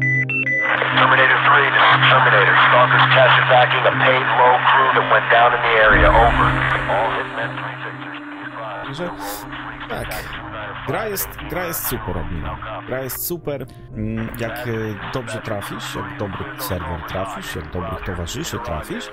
[0.00, 2.54] Terminator 3, this is Terminator.
[2.68, 3.06] Stalker's
[3.44, 6.08] attacking a paid low crew that went down in the area.
[6.24, 6.48] Over.
[6.92, 7.50] All hitmen
[8.92, 8.94] 360.
[8.96, 9.10] Że
[9.88, 10.36] tak.
[10.86, 12.56] Gra jest, gra jest super, Admiral.
[12.86, 18.58] Gra jest super, mm, jak y, dobrze trafisz, jak dobry serwer trafisz, jak dobrych towarzyszy
[18.58, 19.10] trafisz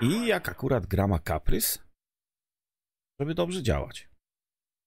[0.00, 1.82] i jak akurat gra ma kaprys,
[3.20, 4.08] żeby dobrze działać.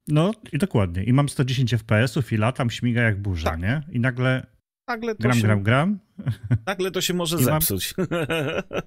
[0.07, 1.03] No i dokładnie.
[1.03, 3.59] I mam 110 FPS-ów i latam, śmiga jak burza, Tak.
[3.59, 3.81] nie?
[3.91, 4.45] I nagle
[4.89, 5.99] Nagle to, gram, się, gram, gram
[6.65, 7.93] nagle to się może I mam- zepsuć.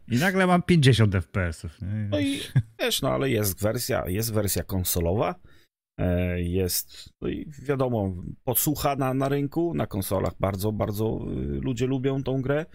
[0.08, 1.78] i nagle mam 50 FPS-ów?
[2.10, 2.40] No i
[2.80, 5.34] wiesz, no ale jest wersja, jest wersja konsolowa,
[5.98, 11.86] e, jest, no i wiadomo, podsłucha na, na rynku, na konsolach bardzo, bardzo y, ludzie
[11.86, 12.66] lubią tą grę.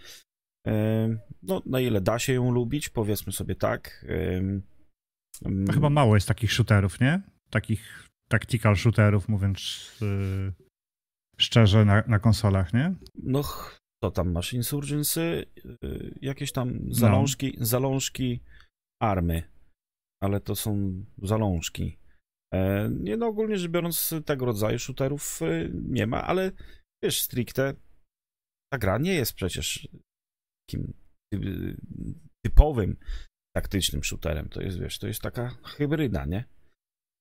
[0.68, 4.06] E, No, na ile da się ją lubić, powiedzmy sobie tak.
[5.46, 7.22] No Chyba mało jest takich shooterów, nie?
[7.50, 10.54] Takich tactical shooterów, mówiąc yy,
[11.40, 12.96] szczerze, na, na konsolach, nie?
[13.16, 13.44] No,
[14.04, 14.54] co tam masz?
[14.54, 15.46] Insurgency,
[15.84, 18.44] y, jakieś tam zalążki, zalążki
[19.02, 19.44] army,
[20.24, 22.00] ale to są zalążki.
[22.54, 26.52] E, Nie, no ogólnie rzecz biorąc, tego rodzaju shooterów y, nie ma, ale
[27.04, 27.74] wiesz, stricte
[28.74, 29.88] ta gra nie jest przecież
[30.70, 30.94] takim
[32.46, 32.98] typowym
[33.56, 34.50] taktycznym shooterem.
[34.50, 36.44] To jest, wiesz, to jest taka hybryda, nie?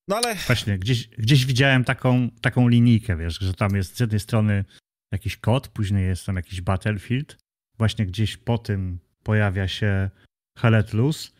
[0.09, 4.21] No ale Właśnie, gdzieś, gdzieś widziałem taką, taką linijkę, wiesz, że tam jest z jednej
[4.21, 4.65] strony
[5.13, 7.37] jakiś kod, później jest tam jakiś battlefield,
[7.79, 10.11] właśnie gdzieś po tym pojawia się
[10.59, 11.31] Hellet Loose,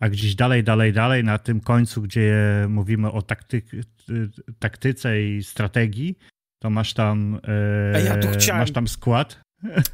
[0.00, 2.34] a gdzieś dalej, dalej, dalej, na tym końcu, gdzie
[2.68, 3.64] mówimy o taktyk,
[4.58, 6.18] taktyce i strategii,
[6.62, 7.40] to masz tam,
[7.94, 9.40] e, ja tu chciałem- masz tam skład.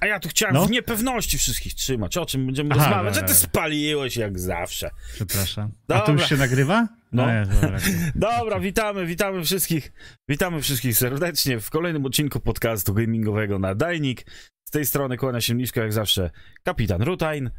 [0.00, 0.66] A ja tu chciałem No.
[0.66, 2.16] w niepewności wszystkich trzymać.
[2.16, 3.14] O czym będziemy Aha, rozmawiać?
[3.14, 4.90] Że ty spaliłeś jak zawsze.
[5.14, 5.64] Przepraszam.
[5.64, 6.06] A Dobra.
[6.06, 6.88] to już się nagrywa?
[7.12, 7.30] No.
[7.34, 7.78] jest, dobra.
[8.14, 9.92] Dobra, witamy, witamy wszystkich.
[10.28, 14.26] Witamy wszystkich serdecznie w kolejnym odcinku podcastu gamingowego na Dajnik.
[14.68, 16.30] Z tej strony kłania się nisko jak zawsze
[16.62, 17.50] kapitan Rutain.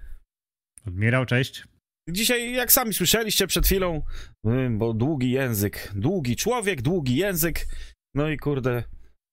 [0.88, 1.64] Admirał, cześć.
[2.10, 4.02] Dzisiaj, jak sami słyszeliście przed chwilą,
[4.48, 7.66] y, bo długi język, długi człowiek, długi język,
[8.16, 8.84] no i kurde,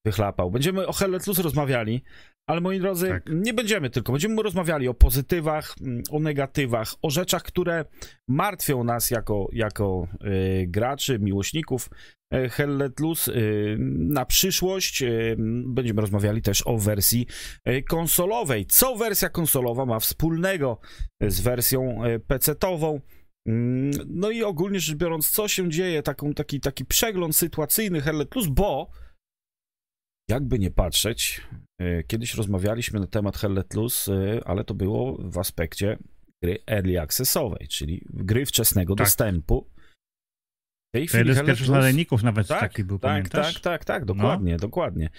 [0.06, 0.50] wychlapał.
[0.50, 2.02] Będziemy o Helletlus rozmawiali,
[2.48, 3.22] ale moi drodzy, Tak.
[3.32, 7.84] nie będziemy tylko, będziemy rozmawiali o pozytywach, mm, o negatywach, o rzeczach, które
[8.28, 11.88] martwią nas jako, jako y, graczy, miłośników
[12.34, 15.02] y, Helletlus y, na przyszłość.
[15.02, 15.36] Y,
[15.66, 17.26] będziemy rozmawiali też o wersji
[17.68, 18.66] y, konsolowej.
[18.66, 20.80] Co wersja konsolowa ma wspólnego
[21.20, 23.00] z wersją e, PC-tową.
[23.48, 28.28] Mm, No i ogólnie rzecz biorąc, co się dzieje, taką, taki, taki przegląd sytuacyjny Hellet
[28.28, 28.90] Plus, bo
[30.30, 31.56] jakby nie patrzeć, e,
[32.06, 35.98] kiedyś rozmawialiśmy na temat Hellet Plus, e, ale to było w aspekcie
[36.42, 39.06] gry early accessowej, czyli gry wczesnego Tak.
[39.06, 39.70] dostępu.
[40.88, 43.54] W tej z Hellet pierwszych Plus- nawet tak, taki był, tak, pamiętasz?
[43.54, 45.10] tak, tak, tak, dokładnie, dokładnie.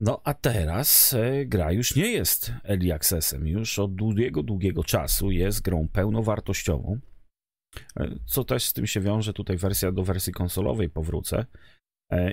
[0.00, 5.30] No a teraz e, gra już nie jest early accessem, już od długiego, długiego czasu
[5.30, 6.98] jest grą pełnowartościową,
[7.96, 11.46] e, co też z tym się wiąże, tutaj wersja do wersji konsolowej powrócę e,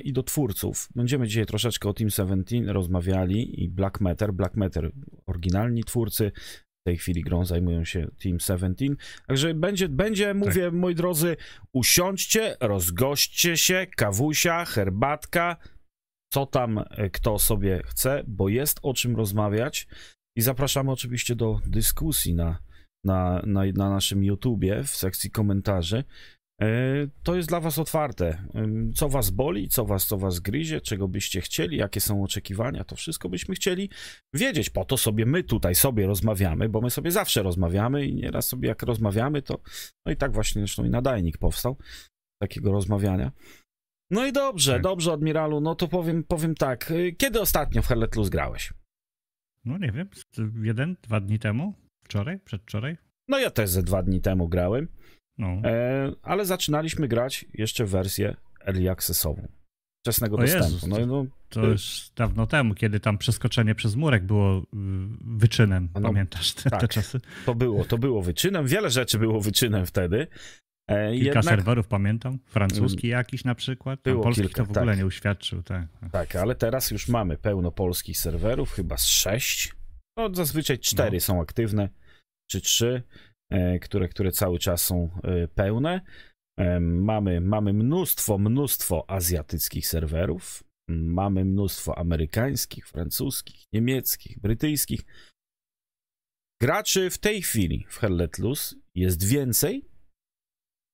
[0.03, 0.89] i do twórców.
[0.95, 4.91] Będziemy dzisiaj troszeczkę o Team 17 rozmawiali i Black Matter, Black Matter
[5.27, 6.31] oryginalni twórcy,
[6.83, 8.85] w tej chwili grą zajmują się Team 17.
[9.27, 11.37] Także będzie, będzie mówię, moi drodzy,
[11.73, 15.57] usiądźcie, rozgośćcie się, kawusia, herbatka,
[16.33, 19.87] co tam e, kto sobie chce, bo jest o czym rozmawiać
[20.37, 22.59] i zapraszamy oczywiście do dyskusji na,
[23.03, 26.03] na, na, na naszym YouTubie w sekcji komentarzy.
[26.61, 26.65] E,
[27.23, 28.45] To jest dla was otwarte.
[28.55, 32.83] Ym, Co was boli, co was, co was gryzie, czego byście chcieli, jakie są oczekiwania,
[32.83, 33.89] to wszystko byśmy chcieli
[34.33, 34.69] wiedzieć.
[34.69, 38.67] Po to sobie my tutaj sobie rozmawiamy, bo my sobie zawsze rozmawiamy i nieraz sobie
[38.67, 39.59] jak rozmawiamy, to
[40.05, 41.77] no i tak właśnie zresztą i nadajnik powstał
[42.41, 43.31] takiego rozmawiania.
[44.11, 44.81] No i dobrze, Tak.
[44.81, 46.91] dobrze, admiralu, no to powiem, powiem tak.
[46.91, 48.73] y, Kiedy ostatnio w Helletlus grałeś?
[49.65, 50.09] No nie wiem,
[50.63, 51.73] jeden, dwa dni temu?
[52.05, 52.39] Wczoraj?
[52.39, 52.97] Przedwczoraj?
[53.27, 54.87] No ja też ze dwa dni temu grałem,
[55.37, 55.47] No.
[55.47, 58.35] e, ale zaczynaliśmy grać jeszcze w wersję
[58.65, 59.47] early accessową.
[60.05, 60.65] Wczesnego O dostępu.
[60.65, 64.63] Jezus, no, to- no, To już dawno temu, kiedy tam przeskoczenie przez murek było y,
[65.21, 65.89] wyczynem.
[65.95, 66.89] No, Pamiętasz te, te tak.
[66.89, 67.19] czasy?
[67.45, 68.67] to było, to było wyczynem.
[68.67, 70.27] Wiele rzeczy było wyczynem wtedy.
[70.87, 72.39] E, Kilka jednak, serwerów pamiętam.
[72.45, 74.01] Francuski jakiś na przykład.
[74.01, 74.97] Tam Było polskich kilka, to w ogóle tak.
[74.97, 75.63] nie uświadczył.
[75.63, 75.87] Tak.
[76.11, 79.73] Tak, ale teraz już mamy pełno polskich serwerów, chyba z sześć.
[80.17, 81.21] No zazwyczaj cztery No.
[81.21, 81.89] są aktywne,
[82.51, 83.03] czy trzy,
[83.81, 86.01] które, które cały czas są e, pełne.
[86.59, 90.63] E, mamy, mamy mnóstwo, mnóstwo azjatyckich serwerów.
[90.89, 95.01] Mamy mnóstwo amerykańskich, francuskich, niemieckich, brytyjskich.
[96.61, 99.85] Graczy w tej chwili w Helletlus jest więcej,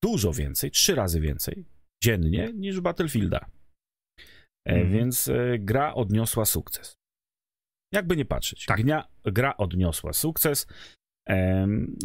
[0.03, 1.65] dużo więcej, trzy razy więcej
[2.03, 3.39] dziennie niż w Battlefielda.
[3.39, 4.91] E, Mhm.
[4.91, 6.95] Więc e, gra odniosła sukces.
[7.93, 8.65] Jakby nie patrzeć.
[8.65, 8.81] Tak.
[8.81, 10.67] Gnia, gra odniosła sukces.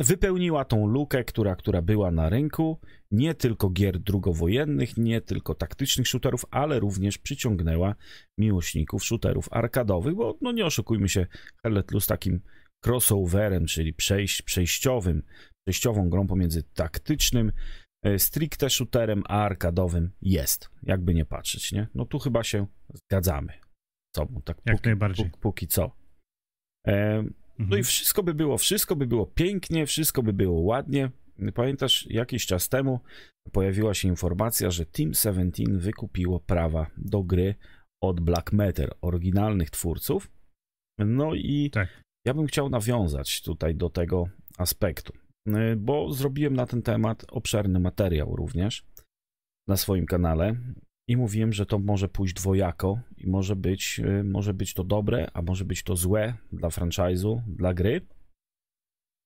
[0.01, 2.81] Wypełniła tą lukę, która, która była na rynku,
[3.11, 7.95] nie tylko gier drugowojennych, nie tylko taktycznych shooterów, ale również przyciągnęła
[8.39, 11.27] miłośników shooterów arkadowych, bo no nie oszukujmy się,
[11.63, 12.41] Hellet takim
[12.87, 15.23] crossoverem, czyli przejść, przejściowym,
[15.67, 17.53] przejściową grą pomiędzy taktycznym,
[18.05, 21.89] e, stricte shooterem, a arkadowym jest, jakby nie patrzeć, nie?
[21.95, 23.53] No tu chyba się zgadzamy.
[24.15, 25.27] Co, tak Jak póki, najbardziej.
[25.27, 25.91] póki, póki co.
[26.87, 27.25] E,
[27.59, 27.81] no Mhm.
[27.81, 31.11] i wszystko by było, wszystko by było pięknie, wszystko by było ładnie.
[31.55, 33.01] Pamiętasz, jakiś czas temu
[33.53, 37.55] pojawiła się informacja, że Team 17 wykupiło prawa do gry
[38.03, 40.31] od Black Matter, oryginalnych twórców.
[40.99, 41.89] No i Tak.
[42.27, 44.29] ja bym chciał nawiązać tutaj do tego
[44.59, 45.13] aspektu,
[45.49, 48.85] y, bo zrobiłem na ten temat obszerny materiał również
[49.69, 50.57] na swoim kanale
[51.09, 55.31] i mówiłem, że to może pójść dwojako i może być, y, może być to dobre,
[55.35, 58.01] a może być to złe dla franchise'u, dla gry.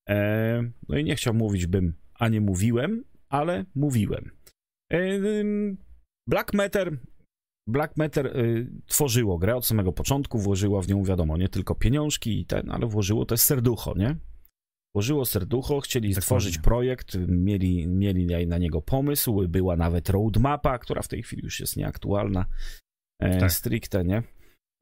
[0.09, 4.31] E, No i nie chciał mówić bym, a nie mówiłem, ale mówiłem.
[4.93, 4.99] E,
[6.27, 6.97] Black Matter
[7.69, 12.39] Black Matter y, tworzyło grę od samego początku, włożyło w nią, wiadomo, nie tylko pieniążki
[12.39, 14.15] i ten, ale włożyło też serducho, nie?
[14.95, 16.21] Włożyło serducho, chcieli Dokładnie.
[16.21, 21.59] stworzyć projekt, mieli, mieli na niego pomysł, była nawet roadmapa, która w tej chwili już
[21.59, 22.45] jest nieaktualna,
[23.21, 23.51] e, Tak.
[23.51, 24.23] stricte, nie?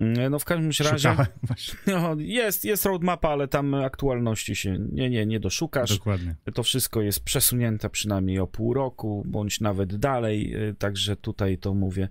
[0.01, 1.15] Mm, No w każdym razie
[1.88, 6.36] no, jest, jest roadmapa, ale tam aktualności się nie, nie, nie doszukasz Dokładnie.
[6.54, 11.74] to wszystko jest przesunięte przynajmniej o pół roku, bądź nawet dalej, y, także tutaj to
[11.74, 12.09] mówię.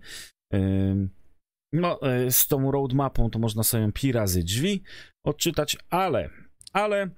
[0.54, 1.10] ym,
[1.72, 4.82] No, y, z tą roadmapą to można sobie pi razy drzwi
[5.26, 6.30] odczytać, ale,
[6.72, 7.10] ale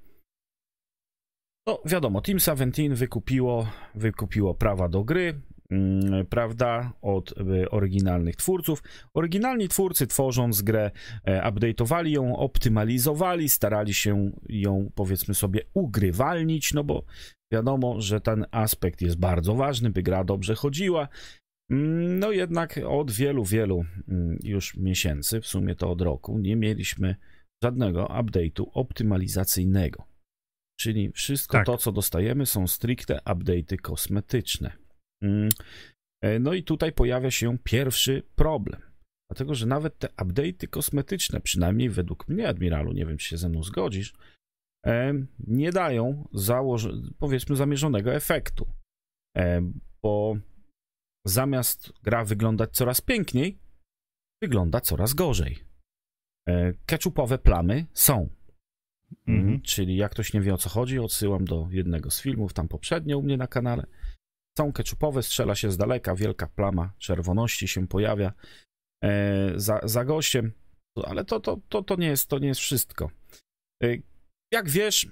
[1.69, 8.83] no wiadomo, Team 17 wykupiło, wykupiło prawa do gry, mm, prawda, od y, oryginalnych twórców.
[9.15, 10.91] Oryginalni twórcy tworząc grę
[11.25, 17.05] e, update'owali ją, optymalizowali, starali się ją powiedzmy sobie ugrywalnić, no bo
[17.53, 21.09] wiadomo, że ten aspekt jest bardzo ważny, by gra dobrze chodziła.
[21.71, 26.57] Mm, No jednak od wielu, wielu mm, już miesięcy, w sumie to od roku, nie
[26.57, 27.17] mieliśmy
[27.63, 30.08] żadnego update'u optymalizacyjnego.
[30.81, 31.67] Czyli wszystko Tak.
[31.67, 34.73] to, co dostajemy, są stricte update'y kosmetyczne.
[35.23, 35.49] Mm,
[36.23, 38.81] e, No i tutaj pojawia się pierwszy problem.
[39.31, 43.49] Dlatego, że nawet te update'y kosmetyczne, przynajmniej według mnie, admiralu, nie wiem, czy się ze
[43.49, 44.15] mną zgodzisz,
[44.87, 48.67] e, nie dają założ- powiedzmy zamierzonego efektu.
[49.37, 49.73] E,
[50.03, 50.37] Bo
[51.27, 53.59] zamiast gra wyglądać coraz piękniej,
[54.43, 55.59] wygląda coraz gorzej.
[56.87, 58.29] Ketchupowe plamy są.
[59.27, 59.49] Mhm.
[59.49, 62.69] Mm, Czyli jak ktoś nie wie o co chodzi, odsyłam do jednego z filmów tam
[62.69, 63.87] poprzednio u mnie na kanale.
[64.59, 68.33] Są ketchupowe, strzela się z daleka, wielka plama czerwoności się pojawia
[69.05, 70.53] e, za, za gościem,
[71.05, 73.11] ale to, to, to, to, nie jest, to nie jest wszystko.
[73.83, 73.87] E,
[74.53, 75.09] jak wiesz,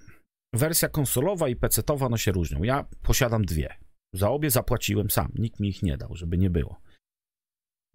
[0.55, 2.63] wersja konsolowa i PC-towa no się różnią.
[2.63, 3.75] Ja posiadam dwie.
[4.15, 6.81] Za obie zapłaciłem sam, nikt mi ich nie dał, żeby nie było.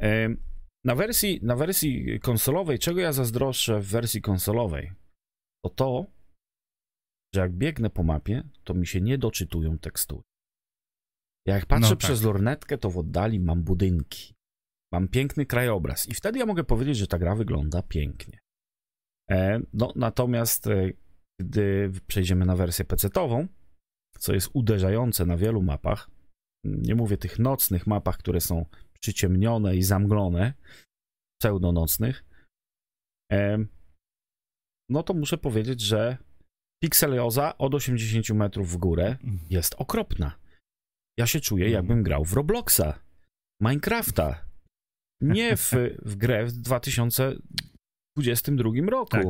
[0.01, 0.29] E,
[0.85, 4.91] na wersji, na wersji konsolowej, czego ja zazdroszczę w wersji konsolowej,
[5.65, 6.05] to to,
[7.35, 10.23] że jak biegnę po mapie, to mi się nie doczytują tekstury.
[11.47, 11.97] Jak patrzę No tak.
[11.97, 14.33] przez lornetkę, to w oddali mam budynki.
[14.93, 18.39] Mam piękny krajobraz i wtedy ja mogę powiedzieć, że ta gra wygląda pięknie.
[19.31, 20.89] E, no, natomiast e,
[21.41, 23.47] gdy przejdziemy na wersję PC-tową,
[24.19, 26.09] co jest uderzające na wielu mapach,
[26.63, 28.65] nie mówię tych nocnych mapach, które są
[28.99, 30.53] przyciemnione i zamglone,
[31.41, 32.25] pseudonocnych,
[33.31, 33.57] e,
[34.91, 36.17] no to muszę powiedzieć, że
[36.83, 39.17] pikselioza od 80 metrów w górę
[39.49, 40.31] jest okropna.
[41.19, 41.83] Ja się czuję, Mhm.
[41.83, 42.99] jakbym grał w Robloxa,
[43.61, 44.45] Minecrafta,
[45.21, 45.71] nie w,
[46.05, 49.11] w grę w 2022 roku.
[49.11, 49.25] Tak.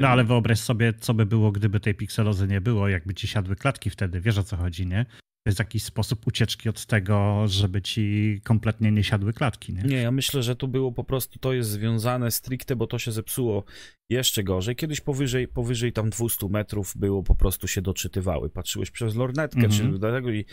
[0.00, 3.56] No ale wyobraź sobie, co by było, gdyby tej pikselozy nie było, jakby ci siadły
[3.56, 4.20] klatki wtedy.
[4.20, 5.06] Wiesz o co chodzi, nie?
[5.50, 9.82] Jest jakiś sposób ucieczki od tego, żeby ci kompletnie nie siadły klatki, nie?
[9.82, 13.12] Nie, ja myślę, że to było po prostu, to jest związane stricte, bo to się
[13.12, 13.64] zepsuło
[14.10, 14.76] jeszcze gorzej.
[14.76, 18.50] Kiedyś powyżej, powyżej tam 200 metrów było po prostu się doczytywały.
[18.50, 19.92] Patrzyłeś przez lornetkę, Mhm.
[19.92, 20.44] czy do tego i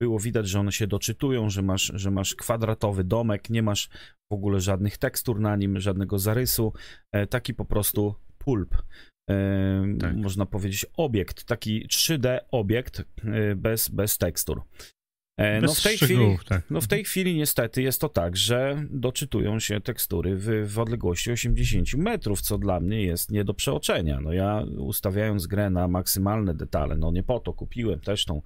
[0.00, 3.88] było widać, że one się doczytują, że masz, że masz kwadratowy domek, nie masz
[4.32, 6.72] w ogóle żadnych tekstur na nim, żadnego zarysu,
[7.12, 8.82] e, taki po prostu pulp.
[10.00, 10.16] Tak.
[10.16, 14.62] Można powiedzieć obiekt, taki 3D obiekt e, bez, bez tekstur.
[15.40, 16.62] E, Bez no w tej chwili, tak.
[16.70, 21.32] no w tej chwili niestety jest to tak, że doczytują się tekstury w, w odległości
[21.32, 24.20] 80 metrów, co dla mnie jest nie do przeoczenia.
[24.20, 28.42] No ja ustawiając grę na maksymalne detale, no nie po to kupiłem też tą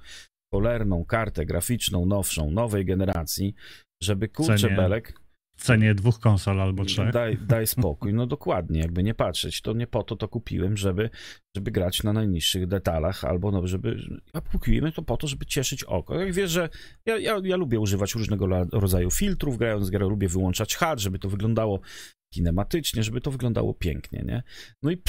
[0.54, 3.54] cholerną kartę graficzną nowszą, nowej generacji,
[4.02, 5.20] żeby kurczę belek,
[5.56, 7.12] cenie dwóch konsol albo trzech.
[7.12, 11.10] Daj, daj spokój, no dokładnie, jakby nie patrzeć, to nie po to to kupiłem, żeby,
[11.56, 13.96] żeby grać na najniższych detalach, albo no, żeby,
[14.52, 16.20] kupiłem to po to, żeby cieszyć oko.
[16.20, 16.68] Jak wiesz, że
[17.06, 21.28] ja, ja, ja lubię używać różnego rodzaju filtrów, grając grę, lubię wyłączać HUD, żeby to
[21.28, 21.80] wyglądało
[22.34, 24.42] kinematycznie, żeby to wyglądało pięknie, nie?
[24.82, 25.02] No i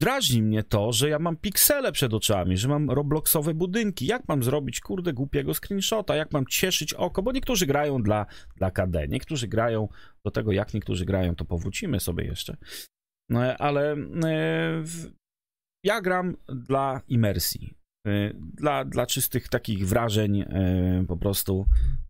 [0.00, 4.06] drażni mnie to, że ja mam piksele przed oczami, że mam robloxowe budynki.
[4.06, 6.16] Jak mam zrobić, kurde, głupiego screenshota?
[6.16, 7.22] Jak mam cieszyć oko?
[7.22, 9.88] Bo niektórzy grają dla, dla KD, niektórzy grają
[10.24, 12.56] do tego, jak niektórzy grają, to powrócimy sobie jeszcze.
[13.28, 13.92] No, ale
[14.24, 14.84] e,
[15.84, 17.74] ja gram dla imersji.
[18.06, 21.66] E, dla, dla czystych takich wrażeń, e, po prostu,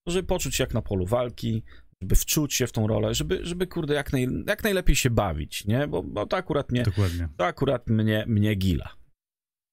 [0.07, 1.63] żeby poczuć się jak na polu walki,
[2.03, 5.65] żeby wczuć się w tą rolę, żeby, żeby kurde, jak, naj, jak najlepiej się bawić,
[5.67, 5.89] nie?
[5.89, 7.29] Bo, bo to akurat mnie, Dokładnie.
[7.37, 8.89] to akurat mnie, mnie gila.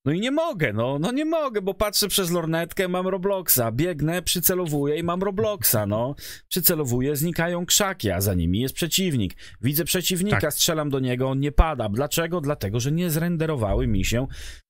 [0.10, 4.22] No i nie mogę, no, no nie mogę, bo patrzę przez lornetkę, mam Robloxa, biegnę,
[4.22, 6.16] przycelowuję i mam Robloxa, no.
[6.48, 9.36] Przycelowuję, znikają krzaki, a za nimi jest przeciwnik.
[9.62, 10.54] Widzę przeciwnika, tak.
[10.54, 11.90] strzelam do niego, on nie pada.
[11.90, 12.42] Dlaczego?
[12.42, 14.28] Dlatego, że nie zrenderowały mi się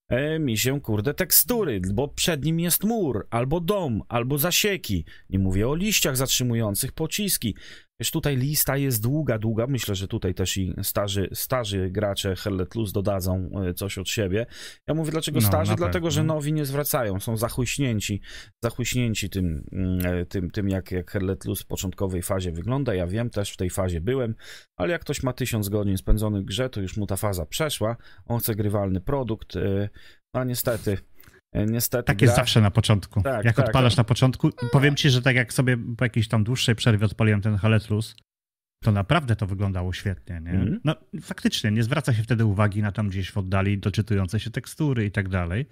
[0.10, 5.06] e, mi się, kurde, tekstury, bo przed nim jest mur, albo dom, albo zasieki.
[5.30, 7.56] Nie mówię o liściach zatrzymujących pociski.
[8.00, 9.68] Wiesz, tutaj lista jest długa, długa.
[9.68, 14.46] Myślę, że tutaj też i starzy, starzy gracze Hellet Plus dodadzą e, coś od siebie.
[14.88, 15.76] Ja mówię, dlaczego no, starzy?
[15.76, 18.22] Dlatego, że nowi nie zwracają, są zachuśnięci,
[18.64, 22.94] zachuśnięci tym, mm, e, tym, tym jak, jak Hellet Plus w początkowej fazie wygląda.
[22.94, 24.36] Ja wiem, też w tej fazie byłem,
[24.78, 27.98] ale jak ktoś ma tysiąc godzin spędzonych w grze, to już mu ta faza przeszła.
[28.26, 29.90] On chce grywalny produkt, e,
[30.34, 30.98] a niestety
[31.54, 32.04] niestety.
[32.04, 33.22] Tak jest zawsze na początku.
[33.22, 33.98] Tak, jak tak, odpalasz tak.
[33.98, 37.56] na początku, powiem ci, że tak jak sobie po jakiejś tam dłuższej przerwie odpaliłem ten
[37.56, 38.16] Haletlus,
[38.84, 40.52] to naprawdę to wyglądało świetnie, nie?
[40.52, 40.80] Mm.
[40.84, 45.06] No faktycznie, nie zwraca się wtedy uwagi na tam gdzieś w oddali doczytujące się tekstury
[45.06, 45.66] i tak dalej.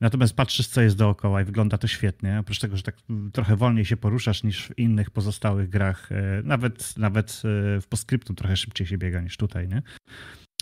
[0.00, 2.38] Natomiast patrzysz, co jest dookoła i wygląda to świetnie.
[2.38, 2.96] Oprócz tego, że tak
[3.32, 7.42] trochę wolniej się poruszasz niż w innych pozostałych grach, e, nawet, nawet
[7.76, 9.82] e, w postscriptum trochę szybciej się biega niż tutaj, nie?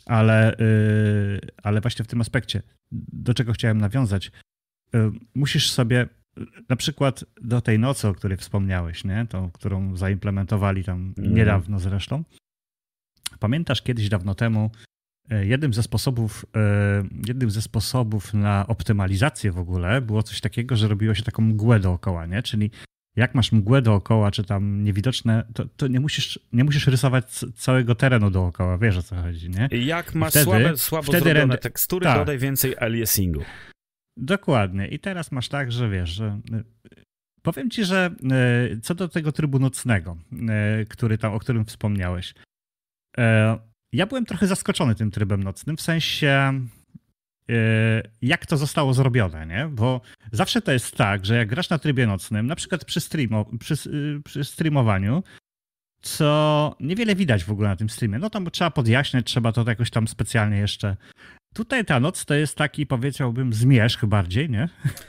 [0.06, 0.56] Ale,
[1.62, 2.62] ale właśnie w tym aspekcie
[3.12, 4.30] do czego chciałem nawiązać.
[4.94, 4.98] Y,
[5.34, 6.08] musisz sobie
[6.68, 9.26] na przykład do tej nocy, o której wspomniałeś, nie?
[9.28, 11.34] Tą, którą zaimplementowali tam mm.
[11.34, 12.24] niedawno zresztą.
[13.38, 14.70] Pamiętasz kiedyś dawno temu,
[15.32, 20.76] y, jednym ze sposobów, y, jednym ze sposobów na optymalizację w ogóle było coś takiego,
[20.76, 22.42] że robiło się taką mgłę dookoła, nie?
[22.42, 22.70] Czyli
[23.16, 27.94] jak masz mgłę dookoła, czy tam niewidoczne, to, to nie, musisz, nie musisz rysować całego
[27.94, 29.68] terenu dookoła, wiesz o co chodzi, nie?
[29.84, 32.18] Jak masz wtedy, słabe, słabo wtedy zrobione tekstury, tak.
[32.18, 33.42] dodaj więcej aliasingu.
[34.16, 34.88] Dokładnie.
[34.88, 36.64] I teraz masz tak, że wiesz, że y,
[37.42, 38.10] powiem ci, że
[38.72, 40.16] y, co do tego trybu nocnego,
[40.82, 42.34] y, który tam, o którym wspomniałeś,
[43.92, 46.60] ja byłem trochę zaskoczony tym trybem nocnym, w sensie
[48.22, 49.68] jak to zostało zrobione, nie?
[49.72, 50.00] Bo
[50.32, 53.74] zawsze to jest tak, że jak grasz na trybie nocnym, na przykład przy, streamo, przy,
[53.74, 55.22] y, przy streamowaniu,
[56.00, 58.18] co niewiele widać w ogóle na tym streamie.
[58.18, 60.96] No tam trzeba podjaśniać, trzeba to jakoś tam specjalnie jeszcze.
[61.54, 64.68] Tutaj ta noc to jest taki, powiedziałbym, zmierzch bardziej, nie?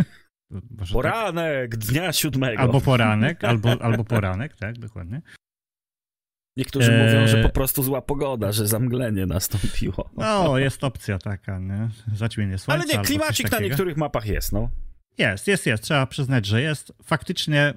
[0.79, 1.79] Może poranek tak?
[1.79, 2.61] dnia siódmego.
[2.61, 5.21] Albo poranek, albo, albo poranek, tak, dokładnie.
[6.57, 7.05] Niektórzy eee...
[7.05, 10.09] mówią, że po prostu zła pogoda, że zamglenie nastąpiło.
[10.17, 11.89] No, jest opcja taka, nie?
[12.15, 12.83] Zaćmienie słońca.
[12.83, 14.69] Ale nie, klimacik na niektórych mapach jest, no.
[15.17, 15.83] Jest, jest, jest.
[15.83, 16.93] Trzeba przyznać, że jest.
[17.03, 17.73] Faktycznie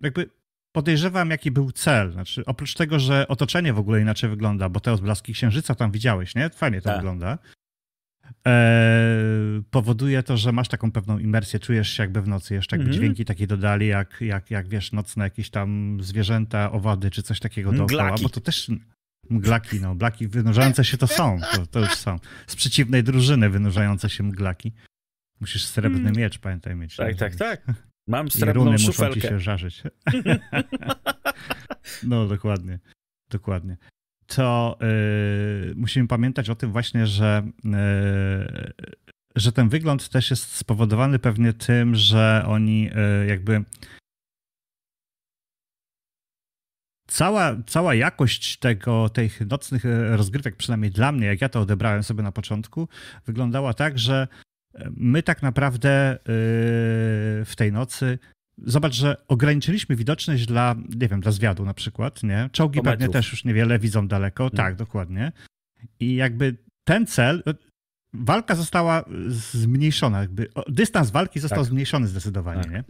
[0.00, 0.30] jakby
[0.72, 2.12] podejrzewam, jaki był cel.
[2.12, 6.34] Znaczy, oprócz tego, że otoczenie w ogóle inaczej wygląda, bo te odblaski księżyca tam widziałeś,
[6.34, 6.50] nie?
[6.50, 6.96] Fajnie to tak.
[6.96, 7.38] wygląda
[9.70, 13.00] powoduje to, że masz taką pewną imersję, czujesz się jakby w nocy, jeszcze jakby mm
[13.00, 17.72] dźwięki takie dodali, jak, jak, jak wiesz, nocne jakieś tam zwierzęta, owady czy coś takiego
[17.72, 18.22] dookoła, Mglaki.
[18.22, 18.70] bo to też
[19.30, 22.18] mglaki, no, mglaki wynurzające się to są, to, to już są.
[22.46, 24.72] Z przeciwnej drużyny wynurzające się mglaki.
[25.40, 26.16] Musisz srebrny mm.
[26.16, 26.96] miecz, pamiętaj mieć.
[26.96, 27.64] Tak, tak, tak.
[28.08, 29.14] Mam srebrną I runy szufelkę.
[29.14, 29.82] muszą ci się żarzyć.
[32.02, 32.78] no, dokładnie.
[33.30, 33.76] Dokładnie
[34.36, 37.72] to yy, musimy pamiętać o tym właśnie, że, yy,
[39.36, 43.64] że ten wygląd też jest spowodowany pewnie tym, że oni yy, jakby
[47.08, 52.22] cała, cała jakość tego, tych nocnych rozgrywek, przynajmniej dla mnie, jak ja to odebrałem sobie
[52.22, 52.88] na początku,
[53.26, 54.28] wyglądała tak, że
[54.90, 56.18] my tak naprawdę
[57.44, 58.18] w tej nocy
[58.58, 62.50] Zobacz, że ograniczyliśmy widoczność dla, nie wiem, dla zwiadu na przykład, nie?
[62.52, 64.44] Czołgi pewnie też już niewiele widzą daleko.
[64.44, 64.56] Hmm.
[64.56, 65.32] Tak, dokładnie.
[66.00, 67.42] I jakby ten cel,
[68.12, 71.66] walka została zmniejszona, jakby dystans walki został tak.
[71.66, 72.72] zmniejszony zdecydowanie, tak.
[72.72, 72.84] nie?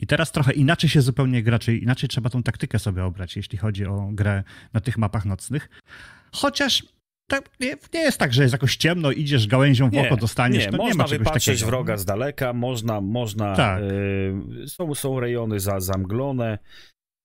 [0.00, 3.58] I teraz trochę inaczej się zupełnie gra, czyli inaczej trzeba tą taktykę sobie obrać, jeśli
[3.58, 5.68] chodzi o grę na tych mapach nocnych.
[6.32, 6.84] Chociaż
[7.28, 10.64] tak, nie, nie, jest tak, że jest jakoś ciemno, idziesz gałęzią w nie, oko, dostaniesz.
[10.64, 11.66] Nie, to można nie ma wypatrzeć takiego.
[11.66, 13.82] wroga z daleka, można, można tak.
[13.82, 16.58] y, są, są rejony za, zamglone.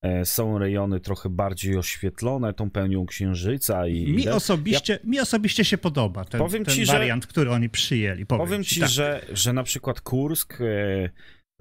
[0.05, 4.13] E, są rejony trochę bardziej oświetlone tą pełnią księżyca i...
[4.13, 8.25] Mi osobiście, mi osobiście się podoba ten, Powiem ten ci, że- wariant, który oni przyjęli.
[8.25, 8.89] Powiem, Powiem ci, tak.
[8.89, 11.09] że, że na przykład Kursk e,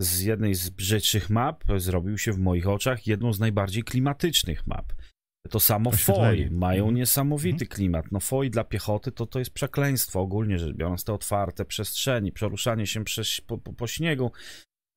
[0.00, 4.92] z jednej z brzydszych map zrobił się w moich oczach jedną z najbardziej klimatycznych map.
[5.48, 5.90] To samo.
[5.90, 6.96] FOI mają Mhm.
[6.96, 8.06] niesamowity klimat.
[8.12, 12.86] No FOI dla piechoty to, to jest przekleństwo ogólnie rzecz biorąc, te otwarte przestrzeni, przeruszanie
[12.86, 14.32] się przez, po, po, po śniegu.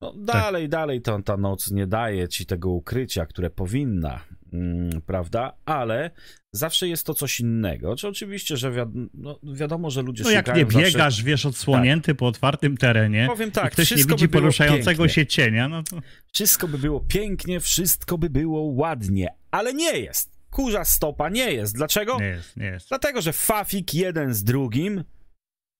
[0.00, 0.26] No Tak.
[0.26, 4.20] dalej, dalej to, ta noc nie daje ci tego ukrycia, które powinna,
[4.52, 5.52] mm, prawda?
[5.64, 6.10] Ale
[6.52, 7.96] zawsze jest to coś innego.
[7.96, 10.86] Czy oczywiście, że wiad- no, wiadomo, że ludzie No jak szukają nie zawsze...
[10.90, 15.14] biegasz, wiesz, odsłonięty po otwartym terenie Powiem tak, ktoś nie widzi by poruszającego pięknie.
[15.14, 15.96] się cienia, no to
[16.32, 20.33] Wszystko by było pięknie, wszystko by było ładnie, ale nie jest.
[20.54, 21.74] Kurza stopa nie jest.
[21.74, 22.18] Dlaczego?
[22.20, 22.88] nie jest, nie jest.
[22.88, 25.04] Dlatego, że Fafik jeden z drugim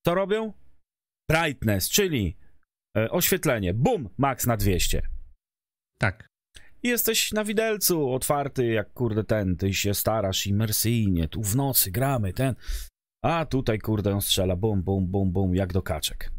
[0.06, 0.52] co robią?
[1.30, 2.36] Brightness, czyli
[2.96, 3.74] e, oświetlenie.
[3.74, 5.02] Bum, max na 200.
[5.98, 6.28] Tak.
[6.82, 11.90] I jesteś na widelcu, otwarty jak kurde ten, ty się starasz imersyjnie, tu w nocy
[11.90, 12.54] gramy, ten.
[13.24, 16.30] A tutaj kurde on strzela, bum, bum, bum, bum, jak do kaczek.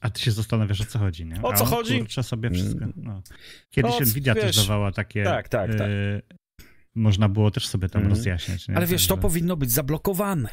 [0.00, 1.42] A ty się zastanawiasz, o co chodzi, nie?
[1.42, 1.98] O co on, chodzi?
[1.98, 2.84] Kurczę sobie wszystko.
[2.84, 2.92] Mm.
[2.96, 3.22] No.
[3.70, 5.24] Kiedyś No, Nvidia też wiesz, dawała takie...
[5.24, 5.88] tak, tak, tak.
[5.88, 6.22] y,
[6.94, 8.16] można było też sobie tam Mhm.
[8.18, 8.68] rozjaśniać.
[8.68, 8.76] Nie?
[8.76, 10.48] Ale wiesz, to powinno być zablokowane.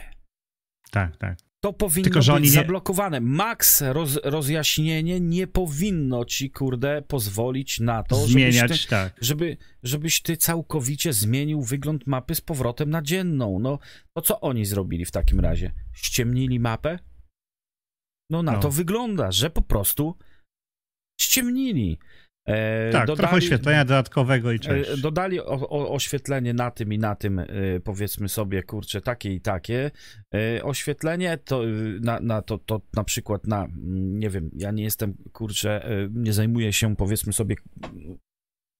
[0.91, 1.38] Tak, tak.
[1.63, 3.22] To powinno Tylko, że być oni nie- zablokowane.
[3.22, 9.15] Max roz, rozjaśnienie nie powinno ci, kurde, pozwolić na to, żebyś Zmieniać, ty, tak.
[9.22, 13.60] żeby, żebyś ty całkowicie zmienił wygląd mapy z powrotem na dzienną.
[13.60, 13.79] No,
[14.13, 15.72] to co oni zrobili w takim razie?
[15.94, 17.00] Ściemnili mapę?
[18.29, 18.60] No na No.
[18.60, 20.17] to wygląda, że po prostu
[21.22, 22.00] ściemnili.
[22.47, 24.55] E, Tak, trochę oświetlenia dodatkowego i.
[24.55, 27.45] E, Dodali o, o, oświetlenie na tym i na tym, e,
[27.83, 29.91] powiedzmy sobie, kurczę, takie i takie.
[30.63, 31.61] Oświetlenie to
[32.01, 36.33] na, na, to, to na przykład na, mm, nie wiem, ja nie jestem, kurczę, nie
[36.33, 37.55] zajmuję się, powiedzmy sobie,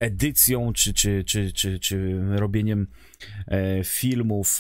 [0.02, 2.88] edycją czy, czy, czy, czy, czy robieniem
[3.84, 4.60] filmów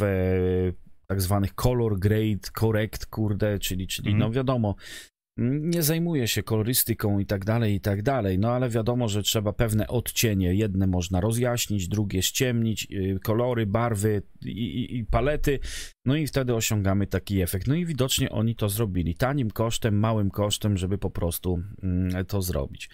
[1.07, 4.19] tak zwanych color grade correct, kurde, czyli, czyli Mhm.
[4.19, 8.70] no wiadomo, mm, nie zajmuję się kolorystyką i tak dalej, i tak dalej, no ale
[8.70, 14.98] wiadomo, że trzeba pewne odcienie, jedne można rozjaśnić, drugie ściemnić, y, kolory, barwy i, i,
[14.98, 15.59] i palety,
[16.05, 17.68] no i wtedy osiągamy taki efekt.
[17.68, 22.42] No i widocznie oni to zrobili tanim kosztem, małym kosztem, żeby po prostu mm, to
[22.42, 22.90] zrobić.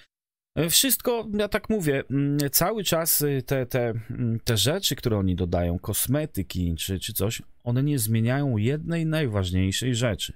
[0.58, 5.17] E, Wszystko, ja tak mówię, mm, cały czas y, te, te, mm, te rzeczy, które
[5.17, 10.34] oni dodają, kosmetyki czy, czy coś, one nie zmieniają jednej najważniejszej rzeczy,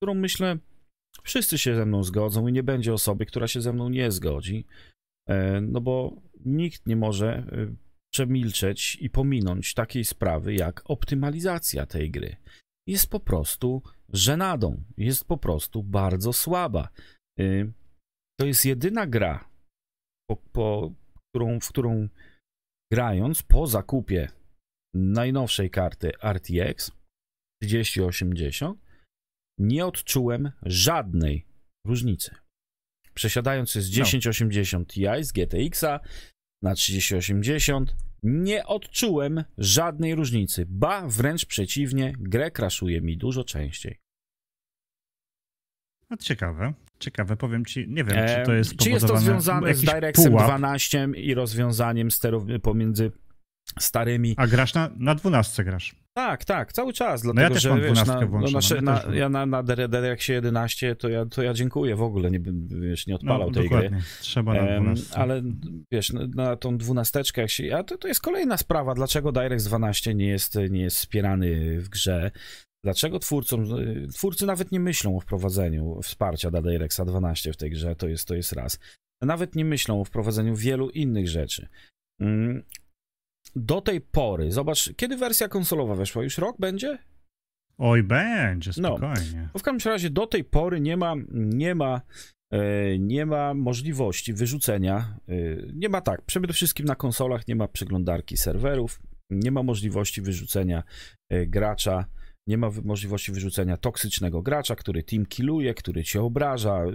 [0.00, 0.58] którą myślę,
[1.22, 4.66] wszyscy się ze mną zgodzą i nie będzie osoby, która się ze mną nie zgodzi,
[5.28, 7.76] e, no bo nikt nie może y,
[8.12, 12.36] przemilczeć i pominąć takiej sprawy jak optymalizacja tej gry.
[12.86, 16.88] Jest po prostu żenadą, jest po prostu bardzo słaba.
[17.40, 17.72] Y,
[18.40, 19.50] To jest jedyna gra,
[20.30, 20.92] po, po,
[21.28, 22.08] którą, w którą
[22.92, 24.28] grając po zakupie
[24.94, 26.92] najnowszej karty RTX
[27.62, 28.89] 3080
[29.60, 31.46] nie odczułem żadnej
[31.86, 32.34] różnicy.
[33.14, 34.04] Przesiadając się z No.
[34.04, 36.00] 1080 Ti z GTX-a
[36.62, 40.66] na 3080 nie odczułem żadnej różnicy.
[40.68, 43.98] Ba, wręcz przeciwnie, grę kraszuje mi dużo częściej.
[46.10, 49.84] No, ciekawe, ciekawe, powiem ci, nie wiem, czy to jest czy jest to związane z
[50.14, 53.12] pułap, 12 i rozwiązaniem sterow- pomiędzy
[53.78, 55.99] starymi A grasz na, na 12 grasz.
[56.20, 58.74] Tak, tak, cały czas, ja dlatego też że mam wiesz, 12 na, no, włączoną, nasze,
[58.74, 62.40] ja na, ja na, na DirectXie 11 to ja, to ja dziękuję w ogóle, nie,
[62.80, 63.82] wiesz, nie odpalał no, tej gry.
[63.82, 64.02] dokładnie.
[64.20, 65.18] Trzeba na Em, 12.
[65.18, 65.42] ale
[65.92, 67.76] wiesz, na, na tą dwunasteczkę, jak się.
[67.76, 71.88] A to, to jest kolejna sprawa, dlaczego DirectX 12 nie jest, nie jest wspierany w
[71.88, 72.30] grze.
[72.84, 73.64] Dlaczego twórcom,
[74.12, 78.28] twórcy nawet nie myślą o wprowadzeniu wsparcia dla DirectXa 12 w tej grze, to jest,
[78.28, 78.78] to jest raz.
[79.22, 81.68] Nawet nie myślą o wprowadzeniu wielu innych rzeczy.
[83.56, 86.22] Do tej pory, zobacz, kiedy wersja konsolowa weszła?
[86.22, 86.98] Już rok będzie?
[87.78, 88.88] Oj, będzie, no.
[88.96, 89.48] spokojnie.
[89.54, 92.00] No w każdym razie do tej pory nie ma, nie ma,
[92.52, 95.16] e, nie ma możliwości wyrzucenia.
[95.28, 95.32] e,
[95.74, 100.82] Nie ma tak, przede wszystkim na konsolach nie ma przeglądarki serwerów, nie ma możliwości wyrzucenia
[101.30, 102.04] e, gracza,
[102.50, 106.92] nie ma możliwości wyrzucenia toksycznego gracza, który team killuje, który cię obraża e,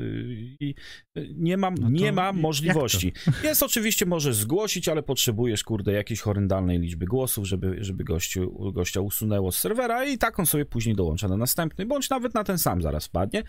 [0.60, 0.76] i
[1.16, 3.14] e, nie ma, No nie ma możliwości.
[3.44, 9.02] Jest oczywiście, możesz zgłosić, ale potrzebujesz, kurde, jakiejś horrendalnej liczby głosów, żeby, żeby gościu, gościa
[9.02, 12.58] usunęło z serwera i tak on sobie później dołącza na następny, bądź nawet na ten
[12.58, 13.44] sam zaraz wpadnie.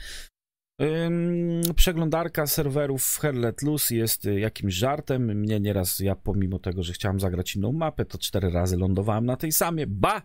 [0.82, 5.24] Ym, przeglądarka serwerów w Hell Let Loose jest y, jakimś żartem.
[5.38, 9.36] Mnie nieraz, ja pomimo tego, że chciałem zagrać inną mapę, to cztery razy lądowałem na
[9.36, 10.22] tej samej, ba!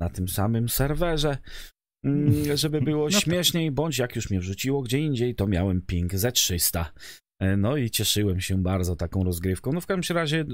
[0.00, 1.38] Na tym samym serwerze.
[2.06, 6.12] Ym, żeby było No śmieszniej, bądź jak już mnie wrzuciło gdzie indziej, to miałem ping
[6.12, 6.84] Z300.
[7.40, 9.72] E, no i cieszyłem się bardzo taką rozgrywką.
[9.72, 10.44] No w każdym razie,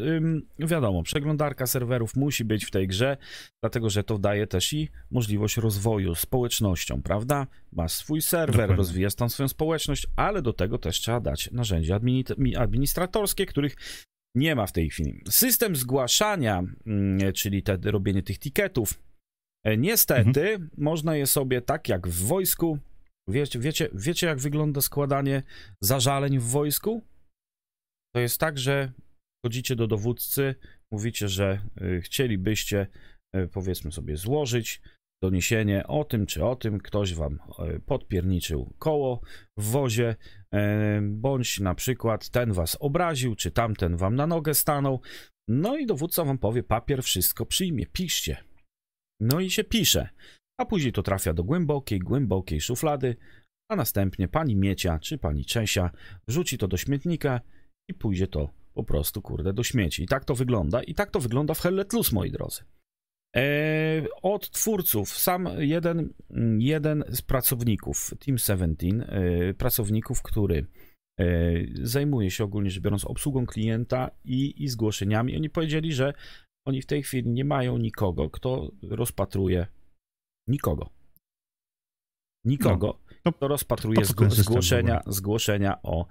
[0.59, 3.16] wiadomo, przeglądarka serwerów musi być w tej grze,
[3.62, 7.46] dlatego że to daje też i możliwość rozwoju społecznością, prawda?
[7.72, 8.76] Masz swój serwer, Dokładnie.
[8.76, 13.76] rozwijasz tam swoją społeczność, ale do tego też trzeba dać narzędzia admini- administratorskie, których
[14.35, 15.20] nie ma w tej chwili.
[15.28, 18.94] System zgłaszania, mm, czyli te, robienie tych tiketów,
[19.64, 22.79] e, niestety można je sobie tak jak w wojsku.
[23.29, 25.42] Wiecie, wiecie, wiecie, jak wygląda składanie
[25.81, 27.03] zażaleń w wojsku?
[28.14, 28.92] To jest tak, że
[29.44, 30.55] chodzicie do dowódcy,
[30.92, 32.87] mówicie, że y, chcielibyście,
[33.37, 34.83] y, powiedzmy sobie, złożyć
[35.22, 37.38] doniesienie o tym czy o tym, ktoś wam
[37.77, 39.20] y, podpierniczył koło
[39.57, 40.16] w wozie,
[40.55, 40.59] y,
[41.03, 45.00] bądź na przykład ten was obraził, czy tamten wam na nogę stanął.
[45.48, 48.37] No i dowódca wam powie, papier wszystko przyjmie, piszcie.
[49.20, 50.09] No i się pisze,
[50.61, 53.16] a później to trafia do głębokiej, głębokiej szuflady,
[53.70, 55.90] a następnie pani Miecia czy pani Czesia
[56.29, 57.40] wrzuci to do śmietnika
[57.90, 60.03] i pójdzie to po prostu, kurde, do śmieci.
[60.03, 60.83] I tak to wygląda.
[60.83, 62.64] I tak to wygląda w Hellet Plus, moi drodzy.
[63.35, 66.14] Eee, od twórców, sam jeden,
[66.59, 70.66] jeden z pracowników Team 17, e, pracowników, który
[71.20, 71.27] e,
[71.83, 76.12] zajmuje się ogólnie rzecz biorąc obsługą klienta i, i zgłoszeniami, oni powiedzieli, że
[76.64, 79.66] oni w tej chwili nie mają nikogo, kto rozpatruje
[80.48, 80.90] nikogo.
[82.44, 85.12] Nikogo, No, kto rozpatruje zgłoszenia, ogóle?
[85.14, 86.07] zgłoszenia o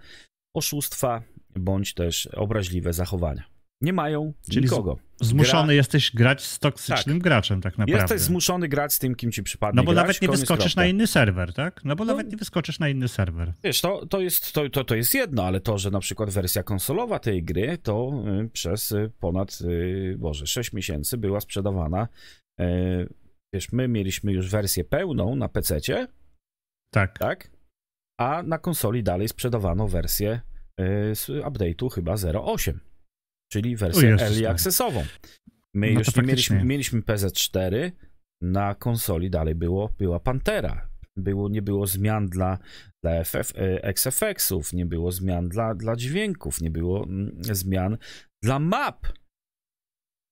[0.55, 1.23] oszustwa
[1.55, 3.52] bądź też obraźliwe zachowania.
[3.83, 4.97] Nie mają Czyli nikogo.
[5.21, 8.01] Zmuszony Gra- jesteś grać z toksycznym graczem, tak naprawdę.
[8.01, 10.85] Jesteś zmuszony grać z tym, kim ci przypadnie no bo grać, nawet nie wyskoczysz na
[10.85, 11.81] inny serwer, tak?
[11.85, 12.11] No bo No.
[12.13, 13.53] nawet nie wyskoczysz na inny serwer.
[13.63, 16.63] Wiesz, to, to, jest, to, to, to jest jedno, ale to, że na przykład wersja
[16.63, 18.11] konsolowa tej gry to
[18.45, 22.07] y, przez y, ponad, y, Boże, 6 miesięcy była sprzedawana.
[22.61, 23.13] y,
[23.53, 26.07] Wiesz, my mieliśmy już wersję pełną na PC-cie,
[26.93, 27.19] Tak.
[27.19, 27.49] tak?
[28.19, 30.41] A na konsoli dalej sprzedawano wersję
[31.11, 32.73] y, z update'u chyba 0.8,
[33.53, 34.49] czyli wersję O Jezus early Maria.
[34.51, 35.05] accessową.
[35.73, 37.91] My No już nie mieliśmy, mieliśmy PZ4,
[38.41, 40.89] na konsoli dalej było, była Pantera.
[41.17, 42.59] Było, nie było zmian dla,
[43.03, 47.97] dla FF, e, XFX-ów, nie było zmian dla, dla dźwięków, nie było mm, zmian
[48.43, 49.07] dla map.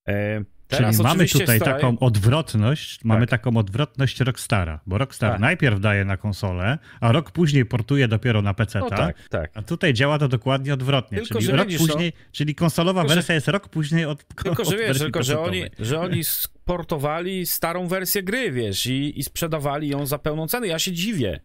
[0.07, 0.43] E,
[0.77, 3.29] teraz Czyli mamy tutaj starają- taką odwrotność, mamy Tak.
[3.41, 5.41] taką odwrotność Rockstara, bo Rockstar Tak.
[5.41, 9.51] najpierw daje na konsolę, a rok później portuje dopiero na PC, No tak, tak.
[9.53, 11.87] a tutaj działa to dokładnie odwrotnie, Tylko, czyli że rok widzisz, no.
[11.93, 15.23] później, czyli konsolowa Tylko, że- wersja jest rok później od Tylko, że od wiesz, tylko,
[15.23, 20.47] że oni, że oni sportowali starą wersję gry, wiesz, i, i sprzedawali ją za pełną
[20.47, 20.67] cenę.
[20.67, 21.39] Ja się dziwię.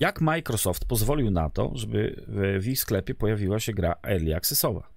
[0.00, 4.88] Jak Microsoft pozwolił na to, żeby w, w ich sklepie pojawiła się gra Early Accessowa?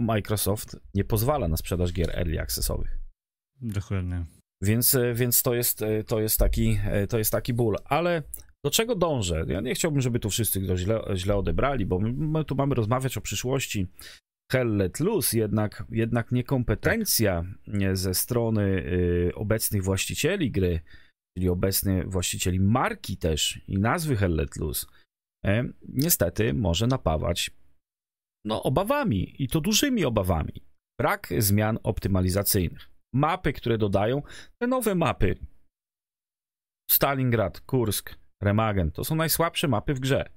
[0.00, 2.98] Microsoft nie pozwala na sprzedaż gier Early Accessowych.
[3.60, 4.24] Dokładnie.
[4.62, 7.76] Więc, e, więc to, jest, e, to, jest taki, e, to jest taki ból.
[7.84, 8.22] Ale
[8.64, 9.44] do czego dążę?
[9.48, 13.16] Ja nie chciałbym, żeby tu wszyscy to źle, źle odebrali, bo my- tu mamy rozmawiać
[13.16, 13.86] o przyszłości
[14.52, 17.44] Hell Let Loose, jednak, jednak niekompetencja
[17.82, 18.84] e, ze strony
[19.30, 20.80] e, obecnych właścicieli gry,
[21.36, 24.86] czyli obecnych właścicieli marki też i nazwy Hell Let Loose,
[25.46, 27.50] e, niestety może napawać
[28.44, 30.64] no, obawami i to dużymi obawami.
[31.00, 32.90] Brak zmian optymalizacyjnych.
[33.14, 34.22] Mapy, które dodają,
[34.58, 35.38] te nowe mapy.
[36.90, 40.30] Stalingrad, Kursk, Remagen to są najsłabsze mapy w grze.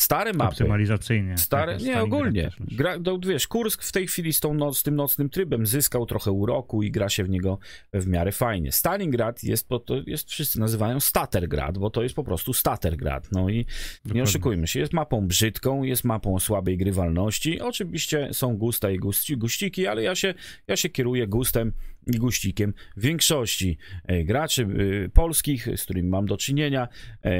[0.00, 0.50] Stare mapy.
[0.50, 1.38] Optymalizacyjnie.
[1.38, 2.50] Stare, Tak, nie, ogólnie.
[2.60, 6.06] Gra, no, wiesz, Kursk w tej chwili z, tą noc, z tym nocnym trybem zyskał
[6.06, 7.58] trochę uroku i gra się w niego
[7.92, 8.72] w miarę fajnie.
[8.72, 13.28] Stalingrad jest, po, to jest wszyscy nazywają Statergrad, bo to jest po prostu Statergrad.
[13.32, 13.64] No i nie
[14.04, 14.22] Dokładnie.
[14.22, 17.60] oszukujmy się, jest mapą brzydką, jest mapą słabej grywalności.
[17.60, 20.34] Oczywiście są gusta i guści, guściki, ale ja się,
[20.68, 21.72] ja się kieruję gustem
[22.06, 24.66] i guścikiem większości e, graczy
[25.04, 26.88] e, polskich, z którymi mam do czynienia,
[27.22, 27.38] e,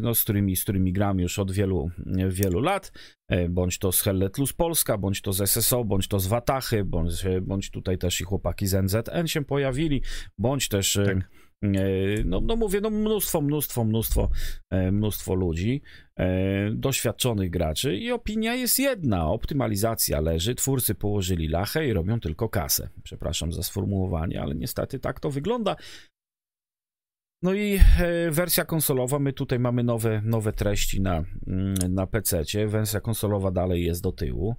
[0.00, 1.90] no, z, którymi, z którymi gram już od wielu,
[2.28, 2.92] wielu lat,
[3.48, 7.24] bądź to z Hellet Luz Polska, bądź to z SSO, bądź to z Watachy, bądź,
[7.42, 10.02] bądź tutaj też i chłopaki z NZN się pojawili,
[10.38, 10.98] bądź też...
[11.04, 11.45] Tak.
[11.62, 14.30] E, No, no mówię, no mnóstwo, mnóstwo, mnóstwo,
[14.70, 15.82] e, mnóstwo ludzi,
[16.16, 19.28] e, doświadczonych graczy i opinia jest jedna.
[19.30, 22.88] Optymalizacja leży, twórcy położyli lachę i robią tylko kasę.
[23.02, 25.76] Przepraszam za sformułowanie, ale niestety tak to wygląda.
[27.42, 27.80] No i
[28.30, 32.66] wersja konsolowa, my tutaj mamy nowe, nowe treści na, mm, na PC-cie.
[32.66, 34.56] Wersja konsolowa dalej jest do tyłu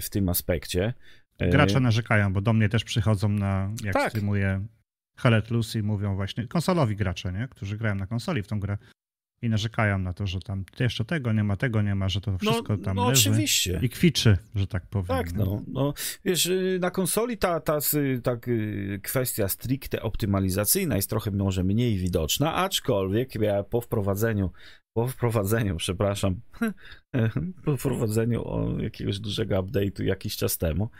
[0.00, 0.94] w tym aspekcie.
[1.38, 4.10] Gracze narzekają, bo do mnie też przychodzą na, jak Tak.
[4.10, 4.66] streamuję
[5.22, 7.48] Hellet Loose i mówią właśnie, konsolowi gracze, nie?
[7.48, 8.78] którzy grają na konsoli w tą grę
[9.42, 12.38] i narzekają na to, że tam jeszcze tego nie ma, tego nie ma, że to
[12.38, 13.80] wszystko tam no leży oczywiście.
[13.82, 15.06] i kwiczy, że tak powiem.
[15.06, 15.94] Tak, no, no.
[16.24, 17.78] Wiesz, y, na konsoli ta, ta,
[18.22, 24.50] tak, y, kwestia stricte optymalizacyjna jest trochę może mniej widoczna, aczkolwiek ja po wprowadzeniu
[24.96, 26.40] po wprowadzeniu, przepraszam,
[27.64, 28.44] po wprowadzeniu
[28.80, 30.90] jakiegoś dużego update'u jakiś czas temu,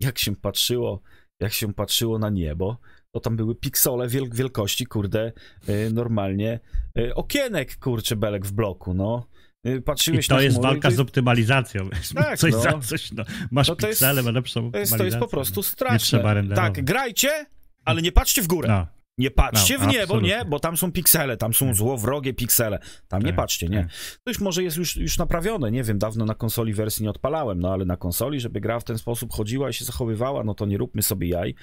[0.00, 1.02] jak się patrzyło,
[1.42, 2.76] jak się patrzyło na niebo,
[3.10, 5.32] to tam były piksole wiel wielkości, kurde,
[5.68, 6.60] y, normalnie
[6.98, 9.26] y, okienek, kurczę, belek w bloku, no.
[9.66, 10.94] Y, patrzyłeś I to jest chmury, walka ty...
[10.94, 11.88] z optymalizacją.
[12.14, 12.60] Tak, coś no.
[12.60, 13.24] za coś, no.
[13.50, 14.80] Masz No jest- piksele, ma lepszą To optymalizację.
[14.80, 15.98] jest, to jest po prostu Nie straszne.
[15.98, 16.74] trzeba renderować.
[16.74, 17.46] Tak, grajcie,
[17.84, 18.68] ale nie patrzcie w górę.
[18.68, 18.86] No,
[19.18, 20.28] Nie patrzcie No, w niebo, absolutnie.
[20.28, 22.78] nie, bo tam są piksele, tam są złowrogie piksele.
[23.08, 23.80] Tam nie Tak, patrzcie, nie.
[23.82, 23.92] tak.
[24.24, 27.60] To już może jest już, już naprawione, nie wiem, dawno na konsoli wersji nie odpalałem,
[27.60, 30.66] no ale na konsoli, żeby gra w ten sposób chodziła i się zachowywała, no to
[30.66, 31.54] nie róbmy sobie jaj.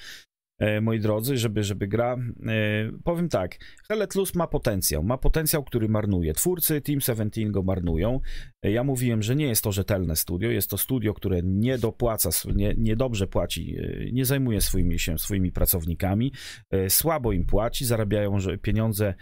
[0.60, 2.14] E, moi drodzy, żeby, żeby gra.
[2.14, 2.18] E,
[3.04, 5.02] powiem tak, Hellet Luz ma potencjał.
[5.02, 6.34] Ma potencjał, który marnuje.
[6.34, 8.20] Twórcy Team 17 go marnują.
[8.62, 10.50] E, ja mówiłem, że nie jest to rzetelne studio.
[10.50, 13.76] Jest to studio, które nie dopłaca, nie, niedobrze płaci,
[14.12, 16.32] nie zajmuje swoimi, się swoimi pracownikami.
[16.88, 19.14] Słabo im płaci, zarabiają pieniądze,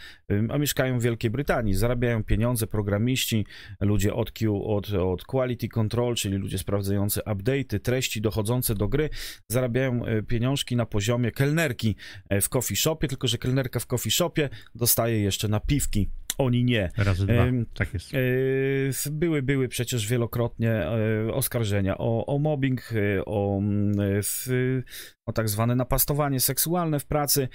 [0.49, 1.75] a mieszkają w Wielkiej Brytanii.
[1.75, 3.47] Zarabiają pieniądze programiści,
[3.81, 9.11] ludzie od Q, od, od Quality Control, czyli ludzie sprawdzający update'y, treści dochodzące do gry,
[9.49, 11.97] zarabiają pieniążki na poziomie kelnerki
[12.29, 16.09] e, w coffee shopie, tylko że kelnerka w coffee shopie dostaje jeszcze napiwki.
[16.39, 16.91] Oni nie.
[16.97, 17.47] razy dwa.
[17.75, 18.13] Tak jest.
[18.15, 22.91] E, Były, były przecież wielokrotnie e, oskarżenia o, o mobbing,
[23.27, 23.95] o, mm,
[25.27, 27.49] o tak zwane napastowanie seksualne w pracy.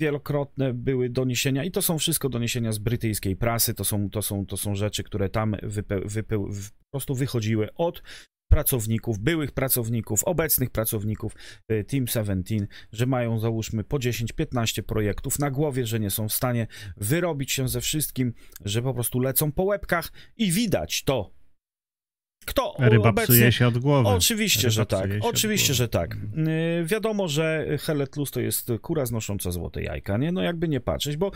[0.00, 3.74] Wielokrotne były doniesienia i to są wszystko doniesienia z brytyjskiej prasy.
[3.74, 7.68] To są, to są, to są rzeczy, które tam wype, wype, w- po prostu wychodziły
[7.74, 8.02] od
[8.48, 11.32] pracowników, byłych pracowników, obecnych pracowników
[11.68, 16.32] e, Team 17, że mają załóżmy po 10-15 projektów na głowie, że nie są w
[16.32, 18.32] stanie wyrobić się ze wszystkim,
[18.64, 21.36] że po prostu lecą po łebkach i widać to.
[22.46, 24.08] Kto Ryba psuje się od głowy.
[24.08, 25.10] Oczywiście, Ryba że tak.
[25.20, 26.16] Oczywiście, że tak.
[26.36, 30.32] Yy, wiadomo, że Hellet Luz to jest kura znosząca złote jajka, nie?
[30.32, 31.30] No jakby nie patrzeć, bo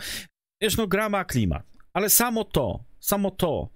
[0.61, 3.69] wiesz, no gra ma klimat, ale samo to, samo to,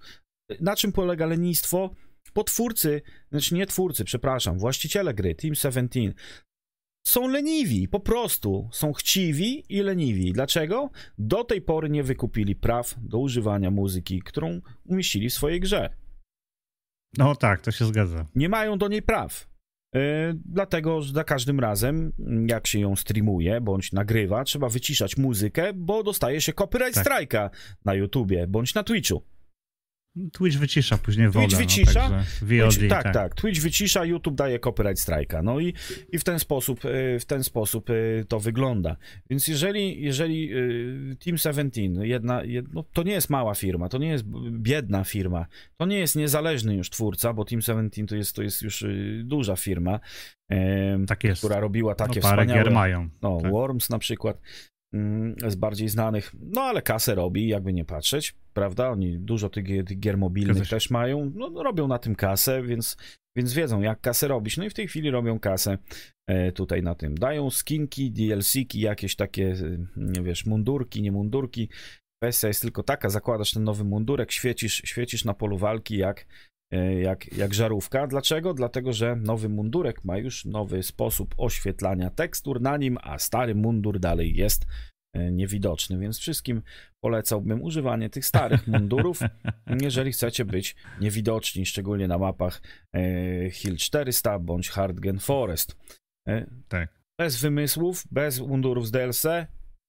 [0.60, 1.90] na czym polega lenistwo,
[2.36, 6.12] bo twórcy, znaczy nie twórcy, przepraszam, właściciele gry, Team 17,
[7.06, 10.32] są leniwi, po prostu są chciwi i leniwi.
[10.32, 10.90] Dlaczego?
[11.18, 15.90] Do tej pory nie wykupili praw do używania muzyki, którą umieścili w swojej grze
[17.18, 18.26] No tak, to się zgadza.
[18.34, 19.48] nie mają do niej praw.
[19.94, 20.00] Yy,
[20.44, 22.12] dlatego, że za każdym razem,
[22.48, 27.06] jak się ją streamuje bądź nagrywa, trzeba wyciszać muzykę, bo dostaje się copyright Tak.
[27.06, 27.50] strike'a
[27.84, 29.22] na YouTubie bądź na Twitchu.
[30.32, 31.56] Twitch wycisza później Twitch wodę.
[31.56, 32.08] wycisza?
[32.08, 33.14] No, VOD, Twitch, tak, tak.
[33.14, 35.44] tak, Twitch wycisza, YouTube daje copyright strike'a.
[35.44, 35.74] No i,
[36.12, 38.96] i w ten sposób, yy, w ten sposób yy, to wygląda.
[39.30, 43.98] Więc jeżeli, jeżeli yy, Team 17, jedna, jed, no, to nie jest mała firma, to
[43.98, 48.36] nie jest biedna firma, to nie jest niezależny już twórca, bo Team 17 to jest,
[48.36, 48.84] to jest już
[49.24, 50.00] duża firma.
[51.06, 52.64] Tak która robiła takie no, parę wspaniałe...
[52.64, 53.08] gier mają.
[53.22, 53.50] No, tak.
[53.50, 54.40] Worms na przykład
[55.46, 58.90] z bardziej znanych, no ale kasę robi, jakby nie patrzeć, prawda?
[58.90, 62.96] Oni dużo tych, gier- tych gier mobilnych też mają, no, robią na tym kasę, więc,
[63.36, 64.56] więc wiedzą jak kasę robić.
[64.56, 65.78] No i w tej chwili robią kasę
[66.26, 67.14] e, tutaj na tym.
[67.14, 69.54] Dają skinki, DLC-ki, jakieś takie,
[69.96, 71.68] nie wiesz, mundurki, nie mundurki.
[72.22, 76.26] Kwestia jest tylko taka, zakładasz ten nowy mundurek, świecisz, świecisz na polu walki jak,
[77.02, 78.06] jak, jak żarówka.
[78.06, 78.54] Dlaczego?
[78.54, 84.00] Dlatego, że nowy mundurek ma już nowy sposób oświetlania tekstur na nim, a stary mundur
[84.00, 84.66] dalej jest
[85.14, 86.62] e, niewidoczny, więc wszystkim
[87.04, 89.20] polecałbym używanie tych starych mundurów,
[89.80, 92.62] jeżeli chcecie być niewidoczni, szczególnie na mapach
[92.96, 95.76] e, Hill 400 bądź Hardgen Forest.
[96.28, 96.96] E, Tak.
[97.20, 99.26] Bez wymysłów, bez mundurów z DLC,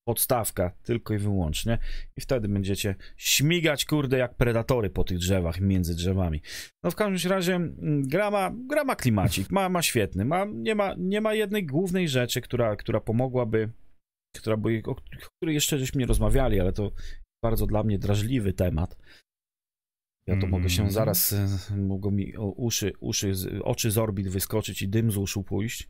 [0.07, 1.77] podstawka tylko i wyłącznie
[2.17, 6.41] i wtedy będziecie śmigać, kurde, jak predatory po tych drzewach, między drzewami.
[6.83, 10.75] No w każdym razie mm, gra ma, gra ma klimacik, ma, ma świetny, ma, nie,
[10.75, 13.69] ma, nie ma jednej głównej rzeczy, która, która pomogłaby,
[14.37, 14.95] która by, o
[15.35, 16.91] której jeszcze żeśmy nie rozmawiali, ale to
[17.43, 18.97] bardzo dla mnie drażliwy temat.
[20.27, 20.49] Ja to Mm.
[20.49, 25.17] mogę się zaraz, e, mogą mi uszy, uszy, oczy z orbit wyskoczyć i dym z
[25.17, 25.89] uszu pójść.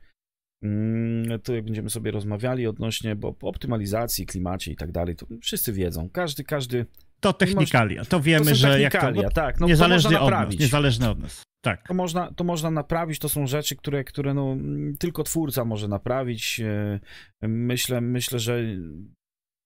[0.63, 5.73] Mm, To jak będziemy sobie rozmawiali odnośnie bo optymalizacji, klimacie i tak dalej, to wszyscy
[5.73, 6.09] wiedzą.
[6.09, 6.85] Każdy, każdy.
[7.19, 8.05] To technikalia.
[8.05, 9.59] To wiemy, to że jak to, technikalia, tak.
[9.59, 10.59] No, to niezależnie można od nas.
[10.59, 11.43] Niezależnie od nas.
[11.61, 11.87] Tak.
[11.87, 14.57] To można, to można naprawić, to są rzeczy, które, które no,
[14.99, 16.59] tylko twórca może naprawić.
[16.59, 16.99] E,
[17.47, 18.63] Myślę, myślę, że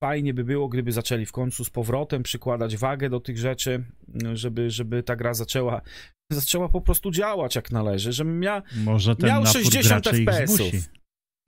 [0.04, 3.84] fajnie by było, gdyby zaczęli w końcu z powrotem przykładać wagę do tych rzeczy,
[4.34, 5.82] żeby, żeby ta gra zaczęła,
[6.36, 10.30] zaczęła po prostu działać jak należy, żebym ja Może ten miał napór 60 graczy ich
[10.30, 10.90] FPS-ów.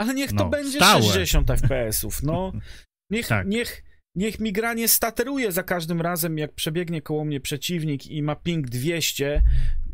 [0.02, 1.04] Ale niech to No, będzie stałe.
[1.04, 2.52] 60 FPS-ów, no.
[3.12, 3.48] Niech, Tak.
[3.48, 3.84] niech,
[4.16, 8.36] niech mi gra nie stateruje za każdym razem, jak przebiegnie koło mnie przeciwnik i ma
[8.36, 9.42] ping 200.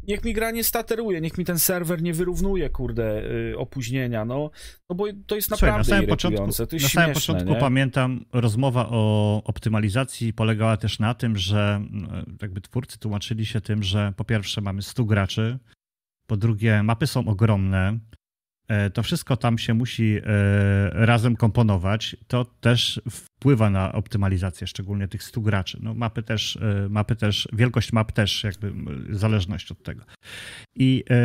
[0.10, 4.52] niech mi gra nie stateruje, niech mi ten serwer nie wyrównuje, kurde, y, opóźnienia, no,
[4.89, 7.60] no bo to jest Słuchaj, naprawdę na samym początku, na samym śmieszne, początku nie?
[7.60, 13.84] pamiętam, rozmowa o optymalizacji polegała też na tym, że mm, jakby twórcy tłumaczyli się tym,
[13.84, 15.60] że po pierwsze mamy 100 graczy,
[16.28, 18.00] po drugie mapy są ogromne,
[18.93, 20.21] to wszystko tam się musi e,
[21.05, 23.01] razem komponować, to też
[23.39, 25.77] wpływa na optymalizację, szczególnie tych 100 graczy.
[25.82, 28.73] No mapy też, e, mapy też, wielkość map też jakby
[29.10, 30.03] zależność od tego.
[30.75, 31.15] I, e,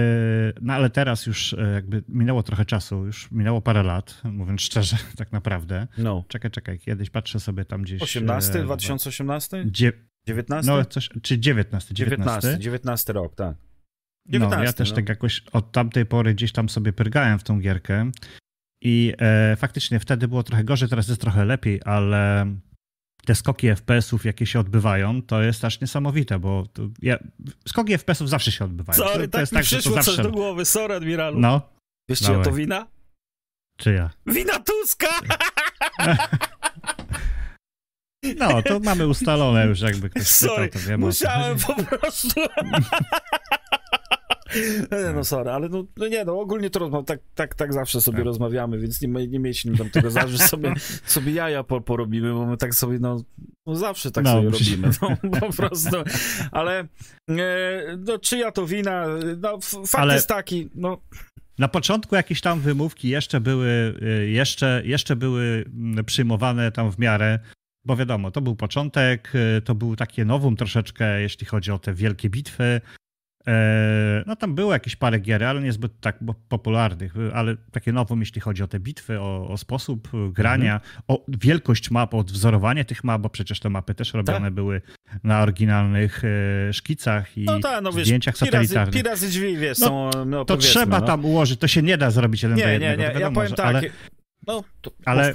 [0.61, 4.97] no ale teraz już e, jakby minęło trochę czasu, już minęło parę lat, mówiąc szczerze,
[5.17, 5.87] tak naprawdę.
[5.99, 6.25] No.
[6.29, 8.03] Czekaj, czekaj, kiedyś patrzę sobie tam gdzieś.
[8.03, 9.65] 18, e, 2018?
[9.67, 9.93] Dzie,
[10.27, 10.73] 19?
[10.73, 12.41] no, coś, czy 19, 19.
[12.41, 13.57] 19, 19 rok, tak.
[14.27, 14.97] No, 19, ja też no.
[14.97, 18.11] tak jakoś od tamtej pory gdzieś tam sobie pyrgałem w tą gierkę
[18.83, 22.47] i e, faktycznie wtedy było trochę gorzej, teraz jest trochę lepiej, ale
[23.25, 26.65] te skoki FPS-ów, jakie się odbywają, to jest aż niesamowite, bo
[27.03, 27.19] ja,
[27.69, 28.99] skoki FPS-ów zawsze się odbywają.
[28.99, 30.23] Sorry, to, to tak jest mi tak, przyszło coś zawsze...
[30.23, 31.41] do głowy, sorry admiralu.
[31.41, 31.69] No,
[32.09, 32.87] Wiesz czyja to wina?
[33.77, 34.11] czy ja?
[34.27, 35.09] Wina Tuska!
[38.39, 42.41] No, to mamy ustalone już, jakby ktoś Sorry, pytał, to co musiałem po prostu...
[44.93, 48.01] Nie, no sorry, ale no, no nie, no ogólnie to rozma- tak, tak, tak zawsze
[48.01, 48.25] sobie Tak.
[48.25, 50.75] rozmawiamy, więc nie, nie miejcie tam tego za, że sobie,
[51.07, 53.23] sobie jaja po, porobimy, bo my tak sobie, no,
[53.67, 55.97] no zawsze tak No, sobie robimy, no po prostu,
[56.53, 56.81] ale
[57.31, 59.07] e, no czyja to wina,
[59.41, 60.99] no fakt Ale- jest taki, no.
[61.59, 66.99] Na początku jakieś tam wymówki jeszcze były, y, jeszcze, jeszcze były mm, przyjmowane tam w
[66.99, 67.39] miarę,
[67.85, 71.95] bo wiadomo, to był początek, y, to był takie nowum troszeczkę, jeśli chodzi o te
[71.95, 72.81] wielkie bitwy.
[73.47, 76.19] E, No tam było jakieś parę gier, ale niezbyt tak
[76.49, 80.81] popularnych, y, ale takie nowum, jeśli chodzi o te bitwy, o, o sposób y, grania,
[81.09, 84.83] o wielkość map, o odwzorowanie tych map, bo przecież te mapy też robione były
[85.25, 86.23] na oryginalnych
[86.69, 88.95] e, szkicach i no tak, no wiesz, zdjęciach satelitarnych.
[88.95, 91.07] pi razy drzwi, wiesz, No, są, no To trzeba no.
[91.07, 93.03] tam ułożyć, to się nie da zrobić jeden do Nie, jednego.
[93.03, 93.83] nie, nie, ja powiem że- tak, Ale
[94.47, 95.35] no, to, ale-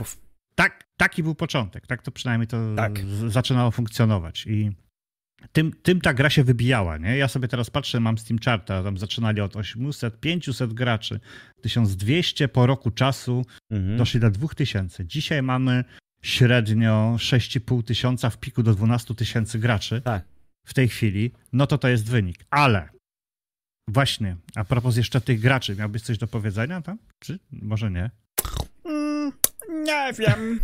[0.55, 2.99] tak, taki był początek, tak to przynajmniej to Tak.
[3.27, 4.71] zaczynało funkcjonować i
[5.51, 7.17] tym, tym ta gra się wybijała, nie?
[7.17, 11.19] Ja sobie teraz patrzę, mam Steam Charta, tam zaczynali od 800, 500 graczy,
[11.61, 13.97] 1200 po roku czasu Mhm.
[13.97, 15.05] doszli do 2000.
[15.05, 15.83] Dzisiaj mamy
[16.21, 20.23] średnio 6,5 tysiąca w piku do 12 tysięcy graczy Tak.
[20.65, 22.45] w tej chwili, no to to jest wynik.
[22.49, 22.89] Ale
[23.89, 26.97] właśnie, a propos jeszcze tych graczy, miałbyś coś do powiedzenia tam?
[27.19, 28.09] Czy może nie?
[28.85, 29.31] Mm,
[29.85, 30.59] nie wiem.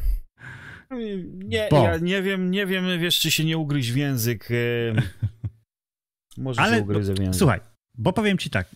[1.34, 4.48] Nie, Bo- ja nie wiem, nie wiem, wiesz, czy się nie ugryźć w język.
[4.52, 5.02] em.
[6.38, 7.40] Może Ale, się ugryzę w język.
[7.40, 7.60] Słuchaj,
[7.98, 8.68] bo powiem ci tak,